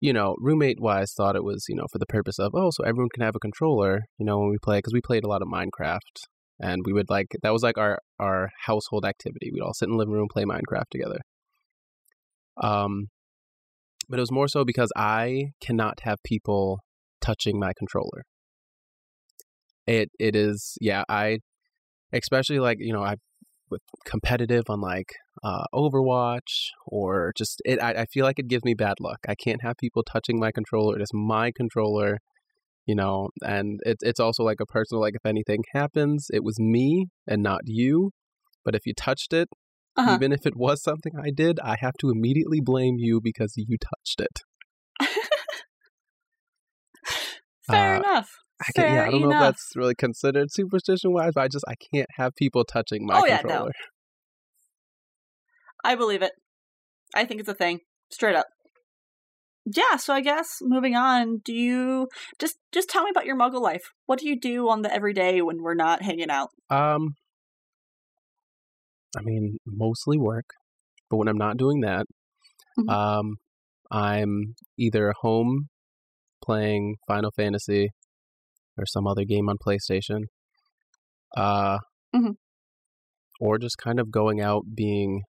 you 0.00 0.12
know, 0.12 0.36
roommate 0.38 0.80
wise, 0.80 1.12
thought 1.16 1.36
it 1.36 1.44
was 1.44 1.64
you 1.68 1.74
know 1.76 1.86
for 1.90 1.98
the 1.98 2.06
purpose 2.06 2.38
of 2.38 2.52
oh, 2.54 2.70
so 2.70 2.84
everyone 2.84 3.08
can 3.14 3.24
have 3.24 3.36
a 3.36 3.40
controller, 3.40 4.02
you 4.18 4.26
know, 4.26 4.38
when 4.38 4.50
we 4.50 4.58
play 4.62 4.78
because 4.78 4.92
we 4.92 5.00
played 5.00 5.24
a 5.24 5.28
lot 5.28 5.42
of 5.42 5.48
Minecraft, 5.48 5.98
and 6.60 6.82
we 6.86 6.92
would 6.92 7.10
like 7.10 7.28
that 7.42 7.52
was 7.52 7.62
like 7.62 7.78
our 7.78 7.98
our 8.18 8.50
household 8.66 9.04
activity. 9.04 9.50
We'd 9.52 9.62
all 9.62 9.74
sit 9.74 9.86
in 9.86 9.92
the 9.92 9.98
living 9.98 10.14
room 10.14 10.28
play 10.32 10.44
Minecraft 10.44 10.88
together. 10.90 11.20
Um, 12.62 13.08
but 14.08 14.18
it 14.18 14.22
was 14.22 14.32
more 14.32 14.48
so 14.48 14.64
because 14.64 14.90
I 14.96 15.52
cannot 15.60 16.00
have 16.02 16.18
people 16.24 16.80
touching 17.20 17.58
my 17.58 17.72
controller. 17.76 18.24
It 19.86 20.10
it 20.18 20.34
is 20.34 20.76
yeah, 20.80 21.04
I 21.08 21.38
especially 22.12 22.58
like, 22.58 22.78
you 22.80 22.92
know, 22.92 23.02
I 23.02 23.16
with 23.70 23.82
competitive 24.06 24.64
on 24.68 24.80
like 24.80 25.12
uh 25.42 25.64
Overwatch 25.74 26.68
or 26.86 27.32
just 27.36 27.60
it 27.64 27.82
I, 27.82 28.02
I 28.02 28.04
feel 28.06 28.24
like 28.24 28.38
it 28.38 28.48
gives 28.48 28.64
me 28.64 28.74
bad 28.74 28.96
luck. 29.00 29.18
I 29.28 29.34
can't 29.34 29.62
have 29.62 29.76
people 29.78 30.02
touching 30.02 30.38
my 30.38 30.52
controller. 30.52 30.96
It 30.96 31.02
is 31.02 31.10
my 31.12 31.50
controller, 31.54 32.18
you 32.86 32.94
know, 32.94 33.30
and 33.42 33.80
it's 33.84 34.02
it's 34.02 34.20
also 34.20 34.42
like 34.42 34.60
a 34.60 34.66
personal 34.66 35.00
like 35.00 35.14
if 35.14 35.26
anything 35.26 35.64
happens, 35.72 36.28
it 36.32 36.44
was 36.44 36.58
me 36.58 37.08
and 37.26 37.42
not 37.42 37.62
you. 37.64 38.12
But 38.64 38.74
if 38.74 38.86
you 38.86 38.94
touched 38.94 39.32
it, 39.32 39.48
Uh-huh. 39.96 40.14
even 40.16 40.32
if 40.32 40.44
it 40.46 40.56
was 40.56 40.82
something 40.82 41.12
I 41.16 41.30
did, 41.30 41.60
I 41.60 41.76
have 41.80 41.94
to 42.00 42.10
immediately 42.10 42.60
blame 42.60 42.96
you 42.98 43.20
because 43.20 43.54
you 43.56 43.76
touched 43.78 44.20
it. 44.20 44.40
Fair 47.70 47.94
Uh, 47.94 47.98
enough. 47.98 48.30
I 48.60 48.72
can, 48.72 48.94
yeah, 48.94 49.02
I 49.04 49.10
don't 49.10 49.22
know 49.22 49.30
if 49.30 49.38
that's 49.38 49.72
really 49.74 49.94
considered 49.94 50.52
superstition 50.52 51.12
wise, 51.12 51.32
but 51.34 51.42
I 51.42 51.48
just 51.48 51.64
I 51.68 51.74
can't 51.92 52.08
have 52.16 52.34
people 52.36 52.64
touching 52.64 53.06
my 53.06 53.20
Oh, 53.20 53.24
yeah, 53.26 53.36
no. 53.36 53.40
controller. 53.42 53.72
I 55.84 55.94
believe 55.96 56.22
it. 56.22 56.32
I 57.14 57.24
think 57.24 57.40
it's 57.40 57.48
a 57.48 57.54
thing. 57.54 57.80
Straight 58.10 58.36
up. 58.36 58.46
Yeah, 59.66 59.96
so 59.96 60.12
I 60.12 60.20
guess 60.20 60.58
moving 60.60 60.94
on, 60.94 61.38
do 61.38 61.52
you 61.52 62.08
just 62.38 62.56
just 62.72 62.88
tell 62.90 63.02
me 63.04 63.10
about 63.10 63.24
your 63.24 63.36
muggle 63.36 63.62
life. 63.62 63.82
What 64.06 64.18
do 64.18 64.28
you 64.28 64.38
do 64.38 64.68
on 64.68 64.82
the 64.82 64.92
everyday 64.92 65.40
when 65.40 65.62
we're 65.62 65.74
not 65.74 66.02
hanging 66.02 66.30
out? 66.30 66.50
Um, 66.68 67.14
I 69.16 69.22
mean, 69.22 69.58
mostly 69.66 70.18
work, 70.18 70.46
but 71.10 71.16
when 71.18 71.28
I'm 71.28 71.38
not 71.38 71.56
doing 71.56 71.80
that, 71.80 72.06
Mhm. 72.78 72.90
um, 72.90 73.36
I'm 73.90 74.54
either 74.78 75.12
home 75.20 75.68
playing 76.42 76.96
Final 77.06 77.30
Fantasy 77.30 77.90
or 78.78 78.86
some 78.86 79.06
other 79.06 79.24
game 79.24 79.48
on 79.48 79.56
PlayStation, 79.58 80.24
uh, 81.36 81.78
Mhm. 82.14 82.34
or 83.40 83.58
just 83.58 83.78
kind 83.78 84.00
of 84.00 84.10
going 84.10 84.40
out 84.40 84.64
being 84.74 85.22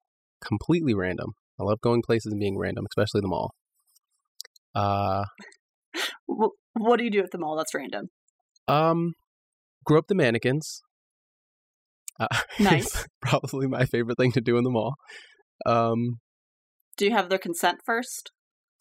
completely 0.45 0.95
random. 0.95 1.33
I 1.61 1.65
love 1.65 1.81
going 1.81 2.03
places 2.03 2.33
and 2.33 2.41
being 2.41 2.59
random, 2.59 2.87
especially 2.91 3.21
the 3.21 3.29
mall. 3.29 3.53
Uh, 4.75 5.25
What 6.75 6.97
do 6.99 7.05
you 7.05 7.11
do 7.11 7.21
at 7.23 7.31
the 7.31 7.39
mall 7.39 7.57
that's 7.57 7.75
random? 7.75 8.09
um, 8.69 9.15
grew 9.85 9.99
up 9.99 10.07
the 10.07 10.15
mannequins. 10.15 10.81
Uh, 12.21 12.29
Nice. 12.61 13.07
probably 13.21 13.67
my 13.67 13.85
favorite 13.87 14.17
thing 14.19 14.33
to 14.33 14.41
do 14.41 14.57
in 14.57 14.65
the 14.65 14.71
mall. 14.71 14.95
Um, 15.67 16.19
Do 16.97 17.05
you 17.07 17.13
have 17.13 17.29
their 17.29 17.39
consent 17.39 17.81
first? 17.85 18.31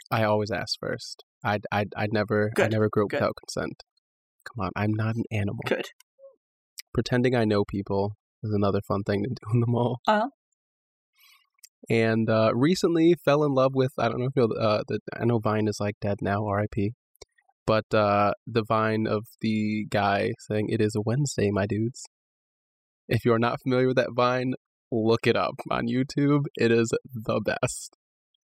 I 0.10 0.24
always 0.24 0.52
ask 0.52 0.78
first. 0.80 1.24
I'd 1.44 1.66
I'd 1.72 1.90
I'd 1.96 2.12
never 2.14 2.52
I 2.52 2.62
Good, 2.62 2.72
never 2.72 2.90
grew 2.90 3.06
up 3.06 3.10
good. 3.12 3.18
without 3.22 3.36
consent. 3.48 3.84
Come 4.48 4.66
on, 4.66 4.72
I'm 4.76 4.94
not 4.94 5.16
an 5.16 5.24
animal. 5.32 5.62
Good. 5.66 5.88
Pretending 6.94 7.36
I 7.36 7.46
know 7.46 7.64
people 7.64 8.16
is 8.44 8.52
another 8.54 8.82
fun 8.88 9.04
thing 9.04 9.24
to 9.24 9.30
do 9.30 9.36
in 9.54 9.60
the 9.62 9.68
mall. 9.68 10.00
Uh-huh. 10.08 10.28
And 11.90 12.30
uh, 12.30 12.52
recently 12.54 13.16
fell 13.26 13.44
in 13.44 13.54
love 13.54 13.72
with 13.74 13.92
I 13.98 14.08
don't 14.10 14.20
know 14.20 14.26
if 14.28 14.34
you 14.36 14.48
know 14.48 14.56
uh, 14.56 14.84
the 14.88 15.00
I 15.20 15.26
know 15.26 15.40
Vine 15.40 15.68
is 15.68 15.78
like 15.80 15.96
dead 16.02 16.18
now, 16.22 16.46
R.I.P. 16.46 16.92
But 17.66 17.92
uh, 17.94 18.34
the 18.46 18.64
Vine 18.64 19.08
of 19.08 19.26
the 19.42 19.86
guy 19.90 20.32
saying 20.40 20.70
it 20.70 20.82
is 20.82 20.96
a 20.96 21.02
Wednesday, 21.02 21.50
my 21.52 21.66
dudes. 21.66 22.04
If 23.12 23.26
you're 23.26 23.40
not 23.40 23.62
familiar 23.62 23.88
with 23.88 23.98
that 23.98 24.14
Vine, 24.16 24.54
look 24.92 25.28
it 25.28 25.36
up 25.36 25.56
on 25.70 25.88
YouTube. 25.88 26.46
It 26.56 26.72
is 26.72 26.92
the 27.14 27.42
best. 27.46 27.98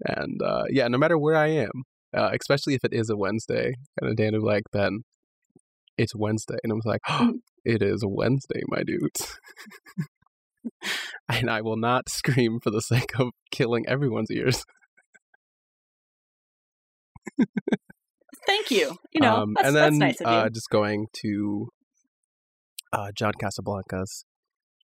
And 0.06 0.40
uh, 0.42 0.64
yeah, 0.70 0.88
no 0.88 0.98
matter 1.00 1.18
where 1.18 1.36
I 1.36 1.48
am, 1.48 1.72
uh, 2.16 2.30
especially 2.40 2.76
if 2.76 2.84
it 2.84 2.94
is 2.94 3.10
a 3.10 3.18
Wednesday, 3.18 3.74
and 4.00 4.16
Dan 4.16 4.34
will 4.34 4.42
be 4.42 4.46
like, 4.46 4.64
then 4.72 5.00
it's 5.98 6.16
Wednesday. 6.16 6.58
And 6.64 6.72
I 6.72 6.76
was 6.76 6.86
like, 6.86 7.02
oh, 7.10 7.34
it 7.66 7.82
is 7.82 8.04
Wednesday, 8.08 8.62
my 8.68 8.84
dudes. 8.84 9.40
and 11.30 11.50
I 11.50 11.62
will 11.62 11.78
not 11.78 12.08
scream 12.08 12.60
for 12.62 12.70
the 12.70 12.82
sake 12.82 13.20
of 13.20 13.30
killing 13.52 13.86
everyone's 13.88 14.30
ears. 14.32 14.64
Thank 18.48 18.72
you. 18.72 18.98
You 19.12 19.22
know, 19.22 19.36
Um, 19.38 19.54
that's, 19.56 19.68
and 19.68 19.76
then 19.76 19.84
that's 19.84 20.00
nice 20.00 20.22
of 20.22 20.32
you. 20.32 20.38
uh, 20.38 20.50
just 20.50 20.70
going 20.70 21.08
to 21.22 21.70
uh, 22.94 23.12
John 23.16 23.34
Casablancas, 23.42 24.24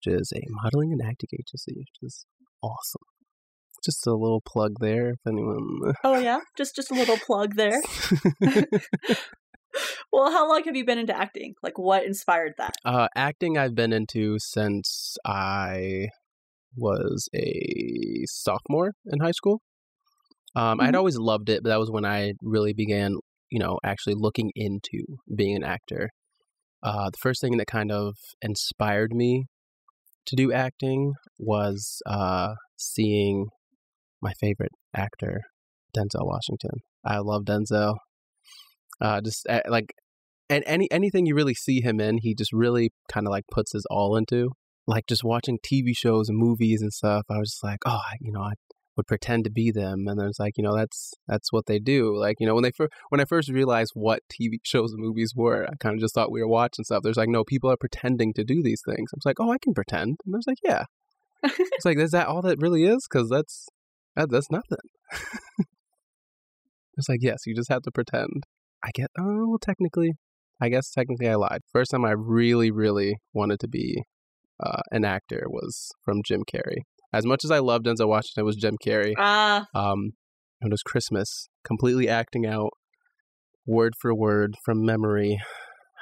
which 0.04 0.14
is 0.14 0.32
a 0.34 0.40
modeling 0.62 0.92
and 0.92 1.00
acting 1.02 1.28
agency, 1.34 1.74
which 1.76 1.88
is 2.02 2.24
awesome. 2.62 3.02
Just 3.84 4.06
a 4.06 4.12
little 4.14 4.42
plug 4.44 4.72
there 4.80 5.10
if 5.10 5.18
anyone. 5.26 5.64
oh 6.04 6.18
yeah, 6.18 6.38
just 6.56 6.74
just 6.74 6.90
a 6.90 6.94
little 6.94 7.18
plug 7.18 7.54
there. 7.56 7.80
Well, 10.10 10.30
how 10.32 10.48
long 10.48 10.64
have 10.64 10.74
you 10.74 10.84
been 10.86 10.98
into 10.98 11.16
acting? 11.16 11.54
Like, 11.62 11.78
what 11.78 12.04
inspired 12.04 12.54
that? 12.56 12.72
uh, 12.84 13.08
acting 13.14 13.58
I've 13.58 13.74
been 13.74 13.92
into 13.92 14.36
since 14.38 15.16
I 15.24 16.08
was 16.76 17.28
a 17.34 18.24
sophomore 18.26 18.92
in 19.06 19.20
high 19.20 19.32
school. 19.32 19.60
Um, 20.56 20.80
I'd 20.80 20.94
Mhm. 20.94 20.98
always 20.98 21.18
loved 21.18 21.50
it, 21.50 21.62
but 21.62 21.68
that 21.68 21.78
was 21.78 21.90
when 21.90 22.06
I 22.06 22.32
really 22.42 22.72
began, 22.72 23.16
you 23.50 23.58
know, 23.58 23.78
actually 23.84 24.14
looking 24.16 24.50
into 24.54 25.04
being 25.36 25.54
an 25.54 25.62
actor. 25.64 26.08
Uh, 26.82 27.10
the 27.10 27.18
first 27.20 27.40
thing 27.42 27.58
that 27.58 27.66
kind 27.66 27.92
of 27.92 28.16
inspired 28.40 29.12
me 29.12 29.44
to 30.28 30.36
do 30.36 30.52
acting 30.52 31.14
was 31.38 32.02
uh, 32.06 32.54
seeing 32.76 33.48
my 34.20 34.32
favorite 34.34 34.72
actor, 34.94 35.40
Denzel 35.96 36.26
Washington. 36.26 36.80
I 37.04 37.18
love 37.18 37.44
Denzel. 37.44 37.96
Uh, 39.00 39.20
just 39.20 39.46
uh, 39.48 39.60
like, 39.68 39.94
and 40.50 40.64
any 40.66 40.90
anything 40.90 41.26
you 41.26 41.34
really 41.34 41.54
see 41.54 41.80
him 41.80 42.00
in, 42.00 42.18
he 42.18 42.34
just 42.34 42.52
really 42.52 42.90
kind 43.12 43.26
of 43.26 43.30
like 43.30 43.44
puts 43.50 43.72
his 43.72 43.86
all 43.90 44.16
into. 44.16 44.50
Like 44.86 45.06
just 45.06 45.24
watching 45.24 45.58
TV 45.58 45.96
shows 45.96 46.28
and 46.28 46.38
movies 46.38 46.80
and 46.82 46.92
stuff, 46.92 47.24
I 47.30 47.38
was 47.38 47.50
just 47.50 47.64
like, 47.64 47.80
oh, 47.86 48.00
I, 48.10 48.16
you 48.20 48.32
know, 48.32 48.40
I 48.40 48.54
would 48.98 49.06
pretend 49.06 49.44
to 49.44 49.50
be 49.50 49.70
them, 49.70 50.06
and 50.08 50.20
it's 50.20 50.38
like, 50.40 50.58
you 50.58 50.64
know, 50.64 50.76
that's 50.76 51.14
that's 51.26 51.50
what 51.52 51.66
they 51.66 51.78
do. 51.78 52.14
Like, 52.18 52.36
you 52.40 52.46
know, 52.46 52.54
when 52.54 52.64
they 52.64 52.72
fir- 52.72 52.90
when 53.08 53.20
I 53.20 53.24
first 53.24 53.48
realized 53.48 53.92
what 53.94 54.20
TV 54.28 54.58
shows 54.64 54.92
and 54.92 55.00
movies 55.00 55.32
were, 55.34 55.66
I 55.66 55.76
kind 55.80 55.94
of 55.94 56.00
just 56.00 56.14
thought 56.14 56.32
we 56.32 56.42
were 56.42 56.48
watching 56.48 56.84
stuff. 56.84 57.02
There's 57.02 57.16
like, 57.16 57.28
no, 57.30 57.44
people 57.44 57.70
are 57.70 57.76
pretending 57.78 58.34
to 58.34 58.44
do 58.44 58.62
these 58.62 58.82
things. 58.84 59.10
I 59.12 59.16
was 59.16 59.24
like, 59.24 59.40
oh, 59.40 59.50
I 59.50 59.58
can 59.58 59.72
pretend, 59.72 60.18
and 60.26 60.34
I 60.34 60.36
was 60.36 60.46
like, 60.46 60.58
yeah. 60.62 60.84
it's 61.42 61.84
like, 61.84 61.98
is 61.98 62.10
that 62.10 62.26
all 62.26 62.42
that 62.42 62.58
really 62.60 62.84
is? 62.84 63.06
Because 63.08 63.30
that's 63.30 63.68
that, 64.16 64.30
that's 64.30 64.50
nothing. 64.50 64.78
it's 66.98 67.08
like, 67.08 67.20
yes, 67.22 67.46
you 67.46 67.54
just 67.54 67.70
have 67.70 67.82
to 67.82 67.92
pretend. 67.92 68.44
I 68.84 68.90
get, 68.92 69.10
oh, 69.18 69.48
well, 69.48 69.58
technically, 69.60 70.12
I 70.60 70.68
guess 70.68 70.90
technically 70.90 71.28
I 71.28 71.36
lied. 71.36 71.60
First 71.72 71.92
time 71.92 72.04
I 72.04 72.12
really, 72.12 72.70
really 72.72 73.16
wanted 73.32 73.60
to 73.60 73.68
be 73.68 74.02
uh, 74.60 74.82
an 74.90 75.04
actor 75.04 75.44
was 75.48 75.92
from 76.04 76.22
Jim 76.24 76.42
Carrey. 76.52 76.82
As 77.12 77.24
much 77.24 77.44
as 77.44 77.50
I 77.50 77.58
loved 77.58 77.86
Denzel 77.86 78.08
Washington, 78.08 78.42
it 78.42 78.44
was 78.44 78.56
Jim 78.56 78.76
Carrey. 78.84 79.14
Ah, 79.16 79.66
Um, 79.74 80.12
it 80.60 80.70
was 80.70 80.82
Christmas, 80.82 81.48
completely 81.64 82.08
acting 82.08 82.46
out 82.46 82.70
word 83.66 83.94
for 84.00 84.14
word 84.14 84.54
from 84.64 84.84
memory 84.84 85.38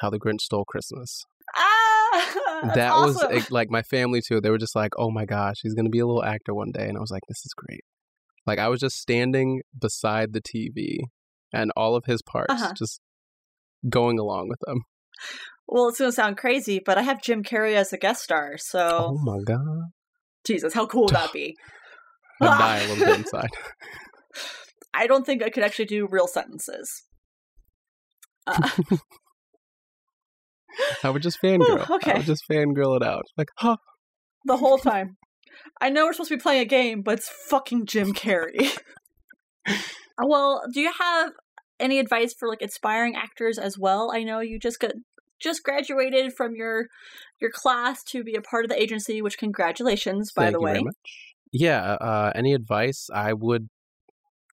how 0.01 0.11
the 0.11 0.19
Grinch 0.19 0.41
stole 0.41 0.65
Christmas. 0.65 1.23
ah, 1.57 2.71
that 2.75 2.93
awesome. 2.93 3.31
was 3.33 3.51
like 3.51 3.71
my 3.71 3.83
family 3.83 4.21
too. 4.27 4.41
They 4.41 4.51
were 4.51 4.59
just 4.59 4.77
like, 4.77 4.93
"Oh 4.99 5.11
my 5.11 5.25
gosh, 5.25 5.57
he's 5.63 5.75
gonna 5.75 5.89
be 5.91 5.99
a 6.01 6.07
little 6.07 6.25
actor 6.25 6.55
one 6.55 6.71
day," 6.73 6.89
and 6.89 6.97
I 6.97 7.01
was 7.01 7.11
like, 7.11 7.23
"This 7.29 7.45
is 7.45 7.53
great." 7.57 7.81
Like 8.47 8.59
I 8.59 8.69
was 8.69 8.81
just 8.81 8.97
standing 8.97 9.63
beside 9.79 10.33
the 10.33 10.41
TV 10.41 10.99
and 11.53 11.71
all 11.77 11.97
of 11.97 12.05
his 12.07 12.23
parts, 12.23 12.53
Uh-huh. 12.55 12.73
just 12.77 13.01
going 13.89 14.19
along 14.19 14.49
with 14.49 14.61
them. 14.67 14.81
Well, 15.69 15.89
it's 15.89 15.99
gonna 15.99 16.13
sound 16.13 16.37
crazy, 16.37 16.81
but 16.85 16.97
I 16.99 17.03
have 17.03 17.23
Jim 17.23 17.43
Carrey 17.43 17.75
as 17.75 17.93
a 17.93 17.99
guest 17.99 18.23
star, 18.23 18.57
so 18.59 18.79
Oh 18.99 19.19
my 19.19 19.39
god, 19.45 19.91
Jesus, 20.47 20.75
how 20.75 20.87
cool 20.87 21.03
would 21.03 21.15
that 21.15 21.33
be? 21.33 21.57
I 22.41 22.47
die 22.47 22.79
a 22.79 22.88
little 22.88 23.07
bit 23.07 23.19
inside. 23.19 23.50
I 24.95 25.07
don't 25.07 25.26
think 25.26 25.43
I 25.43 25.50
could 25.50 25.62
actually 25.62 25.87
do 25.87 26.07
real 26.11 26.26
sentences. 26.26 27.05
Uh, 28.47 28.69
I 31.03 31.11
would 31.11 31.23
just 31.23 31.38
fangirl. 31.43 31.91
I 31.91 31.95
okay. 31.97 32.15
would 32.15 32.26
just 32.26 32.45
fangirl 32.50 32.97
it 32.97 33.03
out. 33.03 33.25
Like, 33.37 33.49
huh? 33.59 33.76
the 34.47 34.57
whole 34.57 34.79
time. 34.79 35.17
I 35.81 35.91
know 35.91 36.07
we're 36.07 36.12
supposed 36.12 36.31
to 36.31 36.37
be 36.37 36.43
playing 36.43 36.62
a 36.62 36.67
game, 36.67 37.03
but 37.03 37.15
it's 37.15 37.29
fucking 37.29 37.87
Jim 37.87 38.15
Carrey. 38.15 38.76
well, 40.23 40.62
do 40.73 40.81
you 40.81 40.93
have 40.99 41.33
any 41.79 41.99
advice 41.99 42.35
for 42.38 42.49
like 42.49 42.62
inspiring 42.62 43.17
actors 43.17 43.59
as 43.59 43.76
well? 43.79 44.11
I 44.15 44.23
know 44.23 44.41
you 44.41 44.59
just 44.59 44.81
got 44.81 44.93
just 45.40 45.62
graduated 45.62 46.33
from 46.33 46.55
your 46.55 46.87
your 47.40 47.50
class 47.50 48.02
to 48.05 48.25
be 48.25 48.35
a 48.35 48.40
part 48.40 48.64
of 48.64 48.71
the 48.71 48.81
agency, 48.81 49.21
which 49.23 49.38
congratulations, 49.38 50.33
by 50.35 50.45
Thank 50.45 50.55
the 50.55 50.61
you 50.61 50.64
way. 50.64 50.73
very 50.73 50.85
much. 50.85 50.95
Yeah. 51.52 51.83
Uh, 52.00 52.33
any 52.35 52.55
advice? 52.55 53.09
I 53.14 53.33
would 53.33 53.69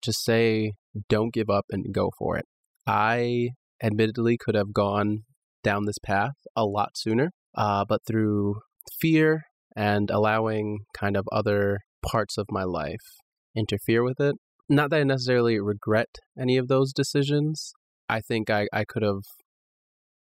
just 0.03 0.23
say, 0.23 0.73
don't 1.09 1.33
give 1.33 1.49
up 1.49 1.65
and 1.69 1.93
go 1.93 2.11
for 2.17 2.37
it. 2.37 2.45
I 2.85 3.49
admittedly 3.81 4.37
could 4.37 4.55
have 4.55 4.73
gone 4.73 5.23
down 5.63 5.85
this 5.85 5.99
path 5.99 6.33
a 6.55 6.65
lot 6.65 6.91
sooner, 6.95 7.31
uh, 7.55 7.85
but 7.87 8.01
through 8.05 8.55
fear 8.99 9.43
and 9.75 10.09
allowing 10.11 10.79
kind 10.93 11.15
of 11.15 11.25
other 11.31 11.79
parts 12.05 12.37
of 12.37 12.47
my 12.49 12.63
life 12.63 13.21
interfere 13.55 14.03
with 14.03 14.19
it. 14.19 14.35
Not 14.69 14.89
that 14.89 14.99
I 15.01 15.03
necessarily 15.03 15.59
regret 15.59 16.07
any 16.39 16.57
of 16.57 16.67
those 16.67 16.93
decisions. 16.93 17.73
I 18.09 18.21
think 18.21 18.49
I, 18.49 18.67
I 18.73 18.83
could 18.85 19.03
have 19.03 19.23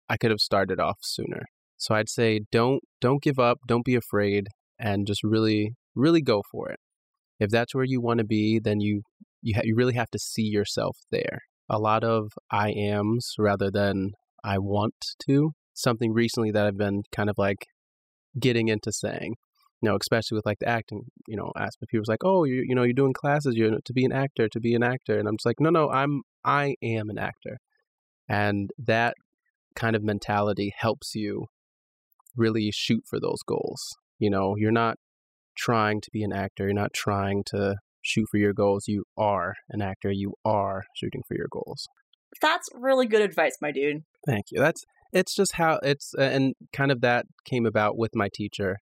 I 0.10 0.18
could 0.18 0.32
have 0.32 0.40
started 0.40 0.80
off 0.80 1.00
sooner. 1.02 1.46
So 1.78 1.96
I'd 1.96 2.10
say 2.10 2.42
don't 2.52 2.82
don't 3.02 3.22
give 3.22 3.40
up, 3.40 3.60
don't 3.68 3.86
be 3.86 3.96
afraid, 3.96 4.48
and 4.80 5.08
just 5.08 5.24
really 5.24 5.74
really 5.96 6.22
go 6.22 6.42
for 6.52 6.70
it. 6.70 6.80
If 7.40 7.50
that's 7.50 7.76
where 7.76 7.84
you 7.84 8.02
want 8.02 8.20
to 8.20 8.24
be, 8.26 8.60
then 8.64 8.80
you 8.80 9.02
you 9.42 9.56
ha- 9.56 9.64
you 9.64 9.76
really 9.76 9.96
have 9.96 10.10
to 10.12 10.20
see 10.20 10.44
yourself 10.44 10.98
there. 11.12 11.40
A 11.70 11.80
lot 11.80 12.04
of 12.04 12.32
I 12.52 12.72
ams 12.72 13.34
rather 13.38 13.70
than 13.72 14.12
I 14.44 14.60
want 14.60 14.96
to. 15.28 15.52
Something 15.74 16.14
recently 16.14 16.52
that 16.52 16.66
I've 16.66 16.78
been 16.78 17.04
kind 17.12 17.30
of 17.30 17.38
like 17.38 17.66
getting 18.40 18.68
into 18.68 18.92
saying. 18.92 19.36
You 19.82 19.90
know, 19.90 19.98
especially 20.00 20.38
with 20.38 20.46
like 20.46 20.60
the 20.60 20.70
acting, 20.70 21.02
you 21.28 21.36
know, 21.36 21.52
aspect. 21.58 21.92
People's 21.92 22.08
like, 22.08 22.24
oh, 22.24 22.46
you 22.46 22.64
you 22.66 22.76
know, 22.76 22.84
you're 22.84 22.94
doing 22.94 23.14
classes, 23.14 23.56
you're 23.56 23.78
to 23.84 23.94
be 23.94 24.06
an 24.06 24.14
actor, 24.14 24.48
to 24.48 24.60
be 24.62 24.76
an 24.76 24.84
actor, 24.84 25.18
and 25.20 25.28
I'm 25.28 25.36
just 25.36 25.46
like, 25.46 25.60
no, 25.60 25.70
no, 25.70 25.90
I'm 25.90 26.22
I 26.46 26.76
am 26.82 27.10
an 27.10 27.18
actor, 27.18 27.58
and 28.30 28.70
that 28.78 29.16
kind 29.76 29.96
of 29.96 30.04
mentality 30.04 30.74
helps 30.78 31.16
you 31.16 31.48
really 32.36 32.72
shoot 32.74 33.04
for 33.08 33.20
those 33.20 33.42
goals. 33.46 33.96
You 34.20 34.30
know, 34.30 34.56
you're 34.58 34.72
not 34.72 34.98
trying 35.56 36.02
to 36.02 36.10
be 36.12 36.24
an 36.24 36.34
actor, 36.34 36.66
you're 36.66 36.74
not 36.74 36.94
trying 36.94 37.44
to 37.48 37.76
shoot 38.02 38.28
for 38.30 38.38
your 38.38 38.54
goals. 38.54 38.88
You 38.88 39.04
are 39.18 39.56
an 39.70 39.82
actor, 39.82 40.12
you 40.12 40.34
are 40.44 40.84
shooting 40.96 41.22
for 41.28 41.36
your 41.36 41.48
goals. 41.52 41.88
That's 42.42 42.68
really 42.74 43.06
good 43.06 43.22
advice, 43.22 43.58
my 43.62 43.72
dude. 43.72 44.04
Thank 44.26 44.46
you. 44.52 44.60
That's 44.60 44.84
it's 45.12 45.36
just 45.36 45.54
how 45.54 45.80
it's 45.84 46.14
and 46.16 46.56
kind 46.74 46.92
of 46.92 47.02
that 47.02 47.26
came 47.46 47.68
about 47.68 47.98
with 47.98 48.16
my 48.16 48.30
teacher 48.34 48.78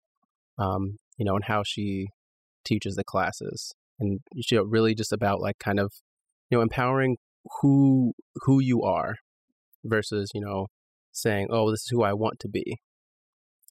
um, 0.58 0.98
you 1.18 1.26
know, 1.26 1.36
and 1.36 1.46
how 1.46 1.64
she 1.66 2.08
teaches 2.64 2.96
the 2.96 3.04
classes. 3.04 3.74
And 4.00 4.20
she 4.42 4.58
really 4.58 4.96
just 4.96 5.12
about 5.12 5.42
like 5.42 5.60
kind 5.60 5.80
of, 5.80 5.94
you 6.50 6.58
know, 6.58 6.62
empowering 6.62 7.18
who 7.62 8.14
who 8.44 8.60
you 8.60 8.84
are 8.84 9.16
versus, 9.84 10.32
you 10.34 10.42
know, 10.42 10.68
saying, 11.12 11.48
"Oh, 11.50 11.72
this 11.72 11.82
is 11.82 11.90
who 11.90 12.04
I 12.04 12.14
want 12.14 12.40
to 12.40 12.50
be." 12.50 12.80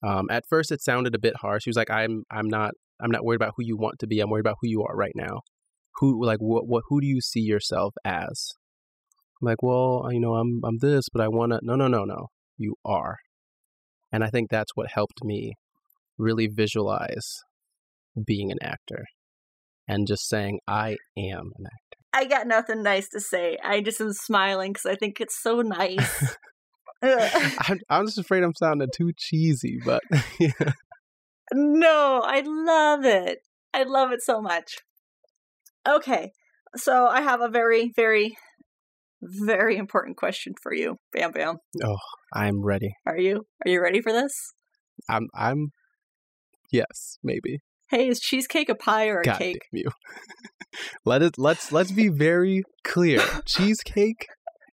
Um, 0.03 0.29
at 0.31 0.45
first, 0.49 0.73
it 0.73 0.83
sounded 0.83 1.15
a 1.15 1.19
bit 1.19 1.37
harsh. 1.37 1.65
She 1.65 1.71
was 1.71 1.77
like, 1.77 1.91
"I'm 1.91 2.25
I'm 2.31 2.49
not 2.49 2.73
I'm 3.01 3.11
not 3.11 3.25
worried 3.25 3.37
about 3.37 3.55
who 3.57 3.65
you 3.65 3.77
want 3.77 3.99
to 4.01 4.07
be. 4.07 4.21
I'm 4.21 4.31
worried 4.31 4.47
about 4.47 4.59
who 4.61 4.69
you 4.69 4.83
are 4.83 4.97
right 4.97 5.15
now. 5.15 5.41
Who 5.97 6.25
like 6.25 6.39
what 6.39 6.67
what 6.67 6.85
who 6.89 7.01
do 7.01 7.07
you 7.07 7.21
see 7.21 7.41
yourself 7.41 7.95
as?" 8.05 8.53
I'm 9.41 9.47
like, 9.47 9.63
"Well, 9.63 10.09
you 10.13 10.21
know, 10.21 10.35
I'm 10.35 10.61
I'm 10.65 10.79
this, 10.79 11.09
but 11.13 11.23
I 11.23 11.29
want 11.29 11.53
to." 11.53 11.61
No, 11.63 11.77
no, 11.77 11.89
no, 11.89 12.05
no. 12.05 12.29
You 12.57 12.75
are, 12.85 13.17
and 14.13 14.23
I 14.25 14.29
think 14.29 14.51
that's 14.51 14.77
what 14.77 14.91
helped 14.93 15.25
me 15.25 15.55
really 16.19 16.47
visualize 16.47 17.41
being 18.27 18.51
an 18.51 18.59
actor 18.63 19.05
and 19.89 20.07
just 20.07 20.29
saying, 20.29 20.61
I 20.69 20.97
am 21.17 21.53
an 21.59 21.67
actor. 21.67 21.99
I 22.13 22.25
got 22.27 22.47
nothing 22.47 22.83
nice 22.83 23.09
to 23.11 23.21
say. 23.21 23.59
I 23.63 23.81
just 23.81 24.01
am 24.01 24.13
smiling 24.13 24.73
because 24.73 24.87
I 24.87 24.95
think 24.95 25.21
it's 25.21 25.41
so 25.41 25.63
nice. 25.63 26.37
I'm, 27.03 27.81
I'm 27.89 28.07
just 28.07 28.19
afraid 28.19 28.43
I'm 28.43 28.55
sounding 28.55 28.89
too 28.95 29.13
cheesy, 29.17 29.81
but 29.85 30.03
yeah. 30.39 30.73
No, 31.53 32.23
I 32.25 32.43
love 32.47 33.05
it. 33.05 33.39
I 33.73 33.85
love 33.85 34.13
it 34.13 34.23
so 34.23 34.41
much. 34.41 34.79
Okay, 35.89 36.33
so 36.77 37.07
I 37.07 37.23
have 37.23 37.41
a 37.41 37.49
very, 37.49 37.91
very, 37.95 38.37
very 39.23 39.77
important 39.77 40.17
question 40.17 40.55
for 40.63 40.75
you, 40.75 40.97
Bam 41.13 41.33
Bam. 41.33 41.57
Oh, 41.83 41.97
I'm 42.35 42.63
ready. 42.63 42.95
Are 43.07 43.19
you? 43.19 43.47
Are 43.65 43.71
you 43.71 43.83
ready 43.83 44.03
for 44.03 44.13
this? 44.13 44.53
I'm. 45.09 45.29
I'm 45.35 45.73
Yes, 46.71 47.19
maybe. 47.23 47.61
Hey, 47.89 48.09
is 48.09 48.21
cheesecake 48.21 48.69
a 48.69 48.75
pie 48.75 49.09
or 49.09 49.21
a 49.21 49.25
God 49.25 49.39
cake? 49.39 49.63
You. 49.73 49.91
Let 51.05 51.23
it 51.23 51.37
let's 51.37 51.73
let's 51.73 51.91
be 51.91 52.09
very 52.09 52.63
clear. 52.85 53.21
cheesecake 53.45 54.27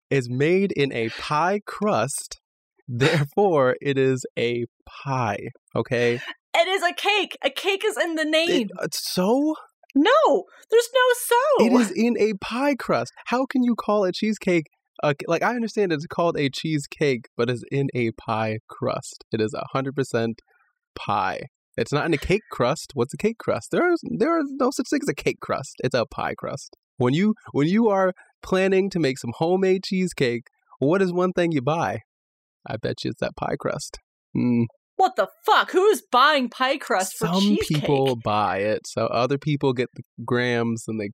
is 0.09 0.29
made 0.29 0.71
in 0.71 0.91
a 0.93 1.09
pie 1.09 1.61
crust, 1.65 2.39
therefore 2.87 3.75
it 3.81 3.97
is 3.97 4.25
a 4.37 4.65
pie. 4.85 5.49
Okay. 5.75 6.19
It 6.57 6.67
is 6.67 6.83
a 6.83 6.93
cake. 6.93 7.37
A 7.43 7.49
cake 7.49 7.83
is 7.85 7.97
in 7.97 8.15
the 8.15 8.25
name. 8.25 8.49
It, 8.49 8.71
uh, 8.79 8.87
so 8.91 9.55
no, 9.93 10.43
there's 10.69 10.89
no 10.93 11.01
so. 11.13 11.65
it 11.65 11.73
is 11.73 11.91
in 11.91 12.17
a 12.19 12.33
pie 12.35 12.75
crust. 12.75 13.13
How 13.25 13.45
can 13.45 13.63
you 13.63 13.75
call 13.75 14.03
a 14.03 14.11
cheesecake? 14.11 14.67
Uh, 15.03 15.13
like 15.27 15.43
I 15.43 15.55
understand 15.55 15.91
it's 15.91 16.05
called 16.05 16.37
a 16.37 16.49
cheesecake, 16.49 17.27
but 17.35 17.49
it's 17.49 17.63
in 17.71 17.89
a 17.93 18.11
pie 18.11 18.59
crust. 18.69 19.25
It 19.31 19.41
is 19.41 19.53
a 19.53 19.65
hundred 19.73 19.95
percent 19.95 20.41
pie. 20.95 21.47
It's 21.77 21.91
not 21.91 22.05
in 22.05 22.13
a 22.13 22.17
cake 22.17 22.43
crust. 22.51 22.91
What's 22.93 23.13
a 23.13 23.17
cake 23.17 23.37
crust? 23.37 23.71
There 23.71 23.91
is 23.91 23.99
there 24.17 24.39
is 24.39 24.53
no 24.59 24.71
such 24.71 24.87
thing 24.89 25.01
as 25.03 25.09
a 25.09 25.13
cake 25.13 25.39
crust. 25.41 25.75
It's 25.83 25.95
a 25.95 26.05
pie 26.05 26.35
crust. 26.37 26.75
When 26.97 27.13
you 27.13 27.35
when 27.51 27.67
you 27.67 27.89
are 27.89 28.13
planning 28.45 28.89
to 28.91 28.99
make 28.99 29.17
some 29.17 29.33
homemade 29.35 29.83
cheesecake, 29.83 30.43
what 30.79 31.01
is 31.01 31.11
one 31.11 31.33
thing 31.33 31.51
you 31.51 31.61
buy? 31.61 31.99
I 32.67 32.77
bet 32.77 33.03
you 33.03 33.11
it's 33.11 33.19
that 33.19 33.35
pie 33.35 33.55
crust. 33.59 33.99
Mm. 34.35 34.65
What 34.97 35.17
the 35.17 35.27
fuck? 35.45 35.71
Who's 35.71 36.01
buying 36.11 36.49
pie 36.49 36.77
crust 36.77 37.15
for 37.17 37.27
Some 37.27 37.41
cheesecake? 37.41 37.81
people 37.81 38.15
buy 38.15 38.59
it, 38.59 38.87
so 38.87 39.07
other 39.07 39.37
people 39.37 39.73
get 39.73 39.89
the 39.95 40.03
grams 40.25 40.85
and 40.87 40.99
they 40.99 41.09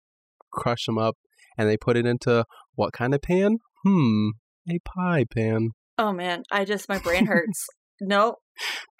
crush 0.51 0.85
them 0.85 0.97
up 0.99 1.15
and 1.57 1.67
they 1.67 1.77
put 1.77 1.97
it 1.97 2.05
into 2.05 2.45
what 2.75 2.93
kind 2.93 3.13
of 3.15 3.21
pan? 3.21 3.57
Hmm, 3.83 4.29
a 4.69 4.77
pie 4.85 5.25
pan. 5.33 5.69
Oh 5.97 6.11
man, 6.13 6.43
I 6.51 6.65
just 6.65 6.87
my 6.89 6.99
brain 6.99 7.25
hurts. 7.33 7.65
no, 7.99 8.35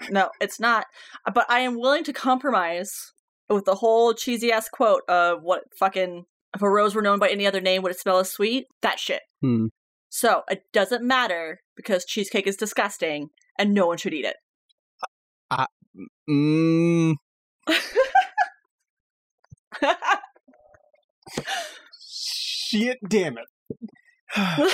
no, 0.10 0.30
it's 0.40 0.60
not. 0.60 0.86
But 1.34 1.46
I 1.50 1.60
am 1.60 1.76
willing 1.80 2.04
to 2.06 2.14
compromise 2.14 2.92
with 3.50 3.66
the 3.66 3.76
whole 3.76 4.14
cheesy 4.14 4.52
ass 4.52 4.68
quote 4.70 5.04
of 5.08 5.40
what 5.44 5.64
fucking 5.80 6.24
if 6.56 6.62
a 6.62 6.70
rose 6.70 6.94
were 6.96 7.02
known 7.02 7.20
by 7.20 7.30
any 7.30 7.46
other 7.48 7.62
name 7.62 7.82
would 7.84 7.92
it 7.92 8.00
smell 8.00 8.20
as 8.20 8.32
sweet? 8.32 8.66
That 8.82 9.00
shit. 9.00 9.22
Hmm. 9.42 9.68
So 10.10 10.44
it 10.50 10.64
doesn't 10.74 11.04
matter 11.04 11.62
because 11.76 12.04
cheesecake 12.06 12.46
is 12.48 12.58
disgusting 12.58 13.30
and 13.58 13.74
no 13.74 13.88
one 13.88 13.98
should 13.98 14.14
eat 14.14 14.26
it. 14.26 14.36
Mm, 16.30 17.16
shit, 22.10 22.98
damn 23.08 23.38
it. 23.38 23.46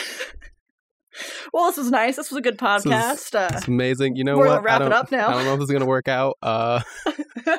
well, 1.53 1.67
this 1.67 1.77
was 1.77 1.89
nice. 1.91 2.15
This 2.15 2.29
was 2.31 2.37
a 2.37 2.41
good 2.41 2.57
podcast. 2.57 3.35
uh, 3.35 3.49
It's 3.53 3.67
amazing. 3.67 4.15
You 4.15 4.23
know 4.23 4.37
We're 4.37 4.47
what? 4.47 4.63
wrap 4.63 4.81
it 4.81 4.91
up 4.91 5.11
now. 5.11 5.29
I 5.29 5.33
don't 5.33 5.45
know 5.45 5.53
if 5.53 5.59
this 5.59 5.69
is 5.69 5.73
gonna 5.73 5.85
work 5.85 6.07
out. 6.07 6.37
Uh, 6.41 6.81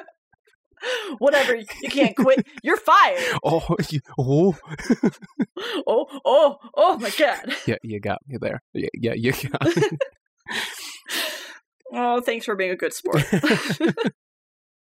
whatever. 1.19 1.55
You 1.57 1.89
can't 1.91 2.17
quit. 2.17 2.47
You're 2.63 2.77
fired. 2.77 3.39
oh, 3.45 3.77
you, 3.89 4.01
oh, 4.19 4.57
Oh, 5.87 6.07
oh, 6.25 6.57
oh 6.75 6.99
my 6.99 7.11
god. 7.19 7.55
yeah, 7.67 7.77
you 7.83 8.01
got 8.01 8.19
me 8.27 8.37
there. 8.41 8.63
Yeah, 8.73 8.89
yeah, 8.95 9.15
you 9.15 9.33
got. 9.33 9.77
Me. 9.77 9.83
Oh, 11.93 12.21
thanks 12.21 12.45
for 12.45 12.55
being 12.55 12.71
a 12.71 12.77
good 12.77 12.93
sport. 12.93 13.25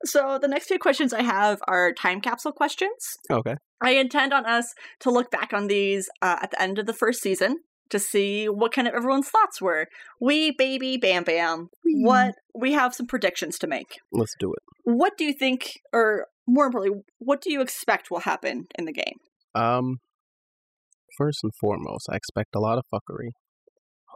so 0.05 0.39
the 0.41 0.49
next 0.49 0.67
few 0.67 0.79
questions 0.79 1.13
I 1.13 1.23
have 1.23 1.61
are 1.67 1.93
time 1.93 2.21
capsule 2.21 2.53
questions. 2.53 3.17
okay. 3.31 3.57
I 3.83 3.93
intend 3.93 4.35
on 4.35 4.45
us 4.45 4.75
to 5.01 5.11
look 5.11 5.31
back 5.31 5.53
on 5.55 5.67
these 5.67 6.11
uh, 6.21 6.37
at 6.43 6.51
the 6.51 6.61
end 6.61 6.79
of 6.79 6.85
the 6.87 6.93
first 6.93 7.23
season 7.23 7.61
to 7.91 7.99
see 7.99 8.49
what 8.49 8.73
kind 8.73 8.89
of 8.89 8.95
everyone's 8.95 9.29
thoughts 9.29 9.61
were. 9.61 9.87
We, 10.21 10.51
baby, 10.53 10.97
bam, 10.97 11.25
bam. 11.25 11.71
What 11.85 12.35
we 12.55 12.73
have 12.73 12.95
some 12.95 13.07
predictions 13.07 13.59
to 13.61 13.67
make. 13.67 13.99
Let's 14.13 14.35
do 14.39 14.53
it. 14.53 14.63
What 14.85 15.17
do 15.17 15.25
you 15.25 15.33
think, 15.33 15.81
or 15.93 16.27
more 16.47 16.67
importantly, 16.67 17.03
what 17.19 17.41
do 17.41 17.53
you 17.53 17.61
expect 17.61 18.11
will 18.11 18.21
happen 18.21 18.67
in 18.79 18.85
the 18.85 18.93
game? 18.93 19.19
Um, 19.55 19.99
first 21.17 21.41
and 21.43 21.53
foremost, 21.61 22.09
I 22.11 22.17
expect 22.17 22.55
a 22.55 22.61
lot 22.61 22.79
of 22.79 22.85
fuckery. 22.93 23.31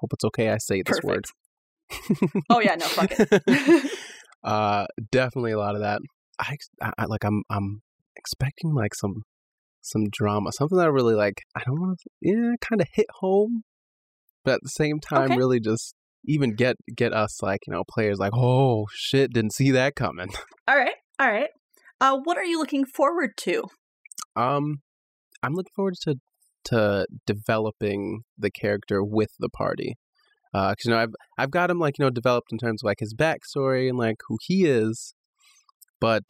Hope 0.01 0.13
it's 0.13 0.25
okay. 0.25 0.51
I 0.51 0.59
say 0.59 0.83
this 0.85 1.01
word. 1.03 1.25
Oh 2.51 2.61
yeah, 2.61 2.75
no, 2.75 2.87
fuck 2.87 3.11
it. 3.13 3.91
uh, 4.45 4.87
definitely 5.13 5.53
a 5.53 5.59
lot 5.59 5.75
of 5.75 5.83
that. 5.83 6.01
I, 6.39 6.57
I, 6.83 6.93
I 6.99 7.05
like. 7.05 7.25
I'm. 7.25 7.43
I'm 7.51 7.83
expecting 8.17 8.75
like 8.75 8.95
some, 8.95 9.23
some 9.85 10.05
drama. 10.11 10.51
Something 10.53 10.79
that 10.79 10.87
I 10.87 10.91
really 10.91 11.15
like. 11.15 11.43
I 11.55 11.63
don't 11.65 11.81
want 11.81 11.99
to. 12.01 12.11
Yeah, 12.23 12.53
kind 12.61 12.81
of 12.81 12.89
hit 12.95 13.07
home, 13.21 13.63
but 14.45 14.55
at 14.55 14.61
the 14.63 14.69
same 14.71 14.99
time, 15.01 15.31
Okay. 15.33 15.37
really 15.37 15.61
just 15.61 15.95
even 16.27 16.55
get 16.55 16.77
get 16.97 17.13
us 17.13 17.43
like 17.43 17.61
you 17.67 17.73
know 17.73 17.85
players 17.89 18.19
like 18.19 18.33
oh 18.35 18.87
shit 18.95 19.33
didn't 19.33 19.53
see 19.53 19.71
that 19.71 19.95
coming. 19.95 20.29
all 20.69 20.77
right, 20.77 20.95
all 21.21 21.31
right. 21.31 21.51
Uh, 22.01 22.19
what 22.25 22.37
are 22.37 22.45
you 22.45 22.59
looking 22.59 22.85
forward 22.85 23.31
to? 23.39 23.65
Um, 24.37 24.79
I'm 25.43 25.53
looking 25.55 25.73
forward 25.77 25.95
to 26.03 26.17
to 26.67 27.07
developing 27.27 28.23
the 28.39 28.51
character 28.51 29.05
with 29.05 29.31
the 29.39 29.51
party. 29.51 29.95
Uh, 30.55 30.69
'cause, 30.71 30.85
you 30.87 30.91
know, 30.93 30.99
I've 30.99 31.15
I've 31.37 31.51
got 31.51 31.71
him 31.71 31.79
like 31.79 31.99
you 31.99 32.05
know 32.05 32.11
developed 32.11 32.53
in 32.53 32.59
terms 32.59 32.83
of 32.83 32.87
like 32.87 33.01
his 33.01 33.15
backstory 33.15 33.89
and 33.89 33.99
like 33.99 34.17
who 34.29 34.39
he 34.47 34.65
is, 34.65 35.15
but 36.01 36.23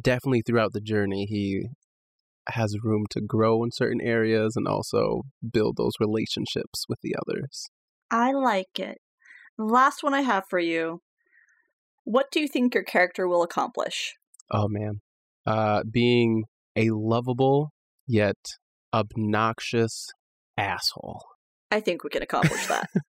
definitely 0.00 0.42
throughout 0.46 0.72
the 0.72 0.80
journey 0.80 1.26
he 1.26 1.66
has 2.50 2.76
room 2.82 3.04
to 3.10 3.20
grow 3.20 3.62
in 3.62 3.70
certain 3.72 4.00
areas 4.00 4.54
and 4.56 4.66
also 4.66 5.22
build 5.52 5.76
those 5.76 5.92
relationships 6.00 6.84
with 6.88 6.98
the 7.02 7.14
others. 7.26 7.68
I 8.10 8.32
like 8.32 8.78
it. 8.78 8.98
The 9.58 9.64
last 9.64 10.02
one 10.02 10.14
I 10.14 10.22
have 10.22 10.44
for 10.48 10.58
you. 10.58 11.00
What 12.04 12.26
do 12.32 12.40
you 12.40 12.48
think 12.48 12.74
your 12.74 12.84
character 12.84 13.28
will 13.28 13.42
accomplish? 13.42 14.14
Oh 14.50 14.66
man, 14.68 15.00
uh, 15.46 15.82
being 15.90 16.44
a 16.76 16.90
lovable 16.90 17.70
yet 18.06 18.36
obnoxious 18.92 20.08
asshole. 20.56 21.22
I 21.70 21.80
think 21.80 22.04
we 22.04 22.10
can 22.10 22.22
accomplish 22.22 22.66
that. 22.66 22.90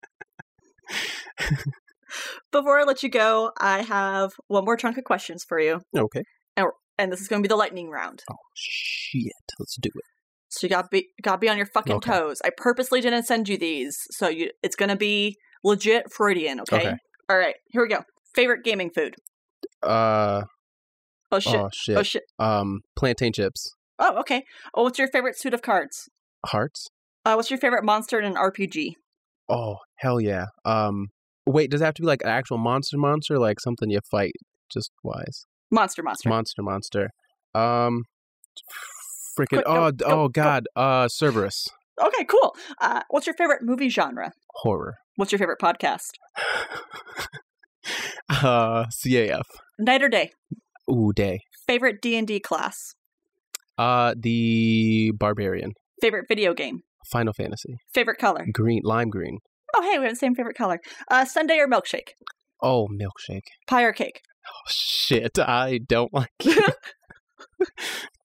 Before 2.52 2.78
I 2.78 2.84
let 2.84 3.02
you 3.02 3.08
go, 3.08 3.50
I 3.58 3.82
have 3.82 4.32
one 4.46 4.64
more 4.64 4.76
chunk 4.76 4.98
of 4.98 5.04
questions 5.04 5.44
for 5.48 5.58
you, 5.58 5.80
Okay. 5.96 6.22
and 6.56 6.66
this 6.98 7.20
is 7.20 7.28
going 7.28 7.42
to 7.42 7.46
be 7.46 7.48
the 7.48 7.56
lightning 7.56 7.88
round. 7.90 8.22
Oh 8.30 8.36
shit, 8.54 9.32
let's 9.58 9.76
do 9.80 9.88
it. 9.94 10.04
So 10.48 10.66
you 10.66 10.68
got 10.68 10.90
be 10.90 11.08
got 11.22 11.40
be 11.40 11.48
on 11.48 11.56
your 11.56 11.66
fucking 11.66 11.96
Okay. 11.96 12.10
toes. 12.10 12.40
I 12.44 12.50
purposely 12.56 13.00
didn't 13.00 13.22
send 13.24 13.48
you 13.48 13.56
these, 13.56 13.96
so 14.10 14.28
you 14.28 14.50
it's 14.62 14.76
going 14.76 14.90
to 14.90 14.96
be 14.96 15.36
legit 15.64 16.12
Freudian. 16.12 16.60
Okay? 16.60 16.76
Okay. 16.76 16.94
All 17.30 17.38
right. 17.38 17.54
Here 17.68 17.82
we 17.82 17.88
go. 17.88 18.00
Favorite 18.34 18.62
gaming 18.64 18.90
food? 18.94 19.14
Uh 19.82 20.42
Oh 21.30 21.38
shit. 21.38 21.54
oh 21.54 21.68
shit. 21.72 21.96
Oh 21.98 22.02
shit. 22.02 22.22
Um 22.38 22.80
plantain 22.96 23.32
chips. 23.32 23.70
Oh 23.98 24.18
okay. 24.20 24.42
Oh, 24.74 24.82
what's 24.82 24.98
your 24.98 25.08
favorite 25.08 25.38
suit 25.38 25.54
of 25.54 25.62
cards? 25.62 26.08
Hearts. 26.46 26.88
Uh, 27.24 27.34
what's 27.34 27.50
your 27.50 27.58
favorite 27.58 27.84
monster 27.84 28.18
in 28.18 28.24
an 28.24 28.34
RPG? 28.34 28.94
Oh 29.48 29.76
hell 29.96 30.20
yeah. 30.20 30.46
Um, 30.64 31.06
wait, 31.46 31.70
does 31.70 31.80
it 31.80 31.84
have 31.84 31.94
to 31.94 32.02
be 32.02 32.06
like 32.06 32.22
an 32.22 32.28
actual 32.30 32.58
monster 32.58 32.98
monster, 32.98 33.38
like 33.38 33.60
something 33.60 33.90
you 33.90 34.00
fight 34.10 34.32
just 34.72 34.90
wise? 35.04 35.46
Monster, 35.72 36.02
monster. 36.02 36.28
Monster 36.28 36.62
monster. 36.62 37.10
Um, 37.54 38.04
freaking. 39.38 39.64
Go, 39.64 39.88
oh 39.88 39.90
go, 39.90 40.04
oh 40.04 40.28
go. 40.28 40.42
god. 40.42 40.66
Uh, 40.76 41.08
Cerberus. 41.08 41.66
okay, 41.98 42.24
cool. 42.24 42.54
Uh, 42.78 43.00
what's 43.08 43.26
your 43.26 43.34
favorite 43.34 43.62
movie 43.62 43.88
genre? 43.88 44.32
Horror. 44.56 44.96
What's 45.16 45.32
your 45.32 45.38
favorite 45.38 45.58
podcast? 45.60 46.10
uh, 48.28 48.84
CAF. 48.84 49.44
Night 49.78 50.02
or 50.02 50.10
day? 50.10 50.32
Ooh, 50.90 51.12
day. 51.14 51.40
Favorite 51.66 52.02
D 52.02 52.16
and 52.16 52.26
D 52.26 52.38
class? 52.38 52.94
Uh, 53.78 54.14
the 54.14 55.12
Barbarian. 55.16 55.72
Favorite 56.02 56.26
video 56.28 56.52
game? 56.52 56.80
Final 57.10 57.32
Fantasy. 57.32 57.76
Favorite 57.94 58.18
color? 58.18 58.46
Green, 58.52 58.82
lime 58.84 59.08
green. 59.08 59.38
Oh, 59.74 59.82
hey, 59.82 59.98
we 59.98 60.04
have 60.04 60.12
the 60.12 60.18
same 60.18 60.34
favorite 60.34 60.56
color. 60.56 60.80
Uh, 61.10 61.24
sundae 61.24 61.56
or 61.56 61.66
milkshake? 61.66 62.10
Oh, 62.62 62.88
milkshake. 62.88 63.46
Pie 63.66 63.84
or 63.84 63.92
cake? 63.92 64.20
Oh, 64.48 64.68
shit, 64.68 65.38
I 65.38 65.78
don't 65.78 66.12
like 66.12 66.30
it. 66.40 66.74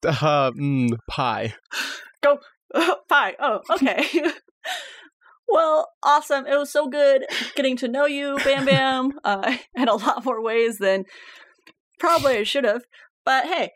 uh, 0.05 0.51
mm, 0.51 0.97
pie. 1.09 1.53
Pie. 3.09 3.35
Oh, 3.39 3.61
okay. 3.71 4.05
well, 5.47 5.89
awesome. 6.03 6.45
It 6.45 6.57
was 6.57 6.71
so 6.71 6.87
good 6.87 7.25
getting 7.55 7.77
to 7.77 7.87
know 7.87 8.05
you, 8.05 8.37
Bam 8.43 8.65
Bam, 8.65 9.11
uh, 9.23 9.55
in 9.75 9.87
a 9.87 9.95
lot 9.95 10.25
more 10.25 10.41
ways 10.41 10.77
than 10.77 11.05
probably 11.99 12.37
I 12.37 12.43
should 12.43 12.63
have. 12.65 12.83
But 13.23 13.45
hey, 13.45 13.71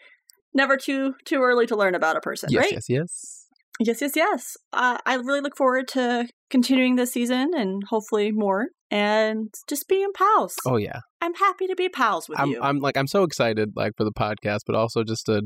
never 0.53 0.77
too 0.77 1.15
too 1.25 1.41
early 1.41 1.65
to 1.67 1.75
learn 1.75 1.95
about 1.95 2.17
a 2.17 2.21
person, 2.21 2.49
Yes, 2.51 2.61
right? 2.63 2.71
yes, 2.73 2.89
yes. 2.89 3.40
Yes, 3.83 3.99
yes, 3.99 4.15
yes. 4.15 4.57
Uh, 4.71 4.99
I 5.07 5.15
really 5.15 5.41
look 5.41 5.57
forward 5.57 5.87
to 5.89 6.27
continuing 6.51 6.97
this 6.97 7.13
season 7.13 7.51
and 7.55 7.81
hopefully 7.89 8.31
more, 8.31 8.67
and 8.91 9.51
just 9.67 9.87
being 9.87 10.11
pals. 10.13 10.55
Oh 10.67 10.77
yeah. 10.77 10.99
I'm 11.19 11.33
happy 11.33 11.65
to 11.65 11.75
be 11.75 11.89
pals 11.89 12.29
with 12.29 12.39
I'm 12.39 12.49
you. 12.49 12.59
I'm 12.61 12.77
like 12.77 12.95
I'm 12.95 13.07
so 13.07 13.23
excited 13.23 13.71
like 13.75 13.93
for 13.97 14.03
the 14.03 14.11
podcast, 14.11 14.59
but 14.67 14.75
also 14.75 15.03
just 15.03 15.25
to 15.25 15.41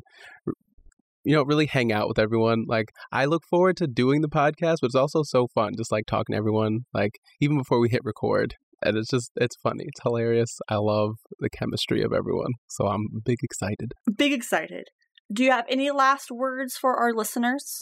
you 1.24 1.34
know 1.34 1.44
really 1.44 1.66
hang 1.66 1.94
out 1.94 2.10
with 2.10 2.20
everyone. 2.20 2.66
Like 2.68 2.90
I 3.10 3.24
look 3.24 3.44
forward 3.50 3.78
to 3.78 3.88
doing 3.88 4.22
the 4.22 4.28
podcast, 4.28 4.78
but 4.82 4.88
it's 4.88 4.96
also 4.96 5.24
so 5.24 5.48
fun 5.56 5.74
just 5.78 5.92
like 5.92 6.06
talking 6.06 6.34
to 6.34 6.38
everyone 6.38 6.82
like 6.94 7.20
even 7.40 7.58
before 7.58 7.80
we 7.80 7.90
hit 7.90 8.02
record. 8.04 8.56
And 8.84 8.98
it's 8.98 9.10
just 9.10 9.32
it's 9.38 9.56
funny. 9.64 9.86
It's 9.88 10.02
hilarious. 10.04 10.60
I 10.68 10.76
love 10.76 11.16
the 11.40 11.50
chemistry 11.50 12.04
of 12.04 12.12
everyone. 12.12 12.52
So 12.68 12.88
I'm 12.88 13.08
big 13.24 13.38
excited. 13.44 13.94
Big 14.18 14.34
excited. 14.34 14.90
Do 15.32 15.46
you 15.46 15.52
have 15.52 15.66
any 15.70 15.90
last 15.90 16.30
words 16.30 16.76
for 16.76 16.96
our 16.98 17.14
listeners? 17.14 17.82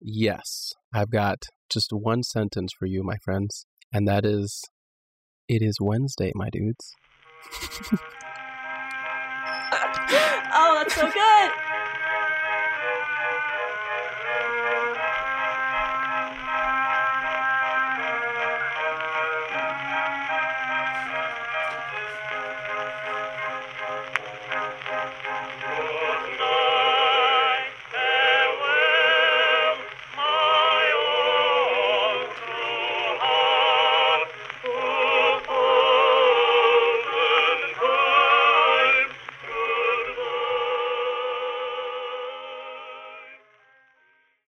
Yes. 0.00 0.72
I've 0.94 1.10
got 1.10 1.38
just 1.70 1.90
one 1.92 2.22
sentence 2.22 2.72
for 2.78 2.86
you, 2.86 3.02
my 3.02 3.16
friends, 3.24 3.66
and 3.92 4.06
that 4.08 4.24
is 4.24 4.62
it 5.48 5.62
is 5.62 5.78
Wednesday, 5.80 6.32
my 6.34 6.50
dudes. 6.50 6.94
oh, 10.52 10.82
that's 10.82 10.94
so 10.94 11.10
good. 11.10 11.50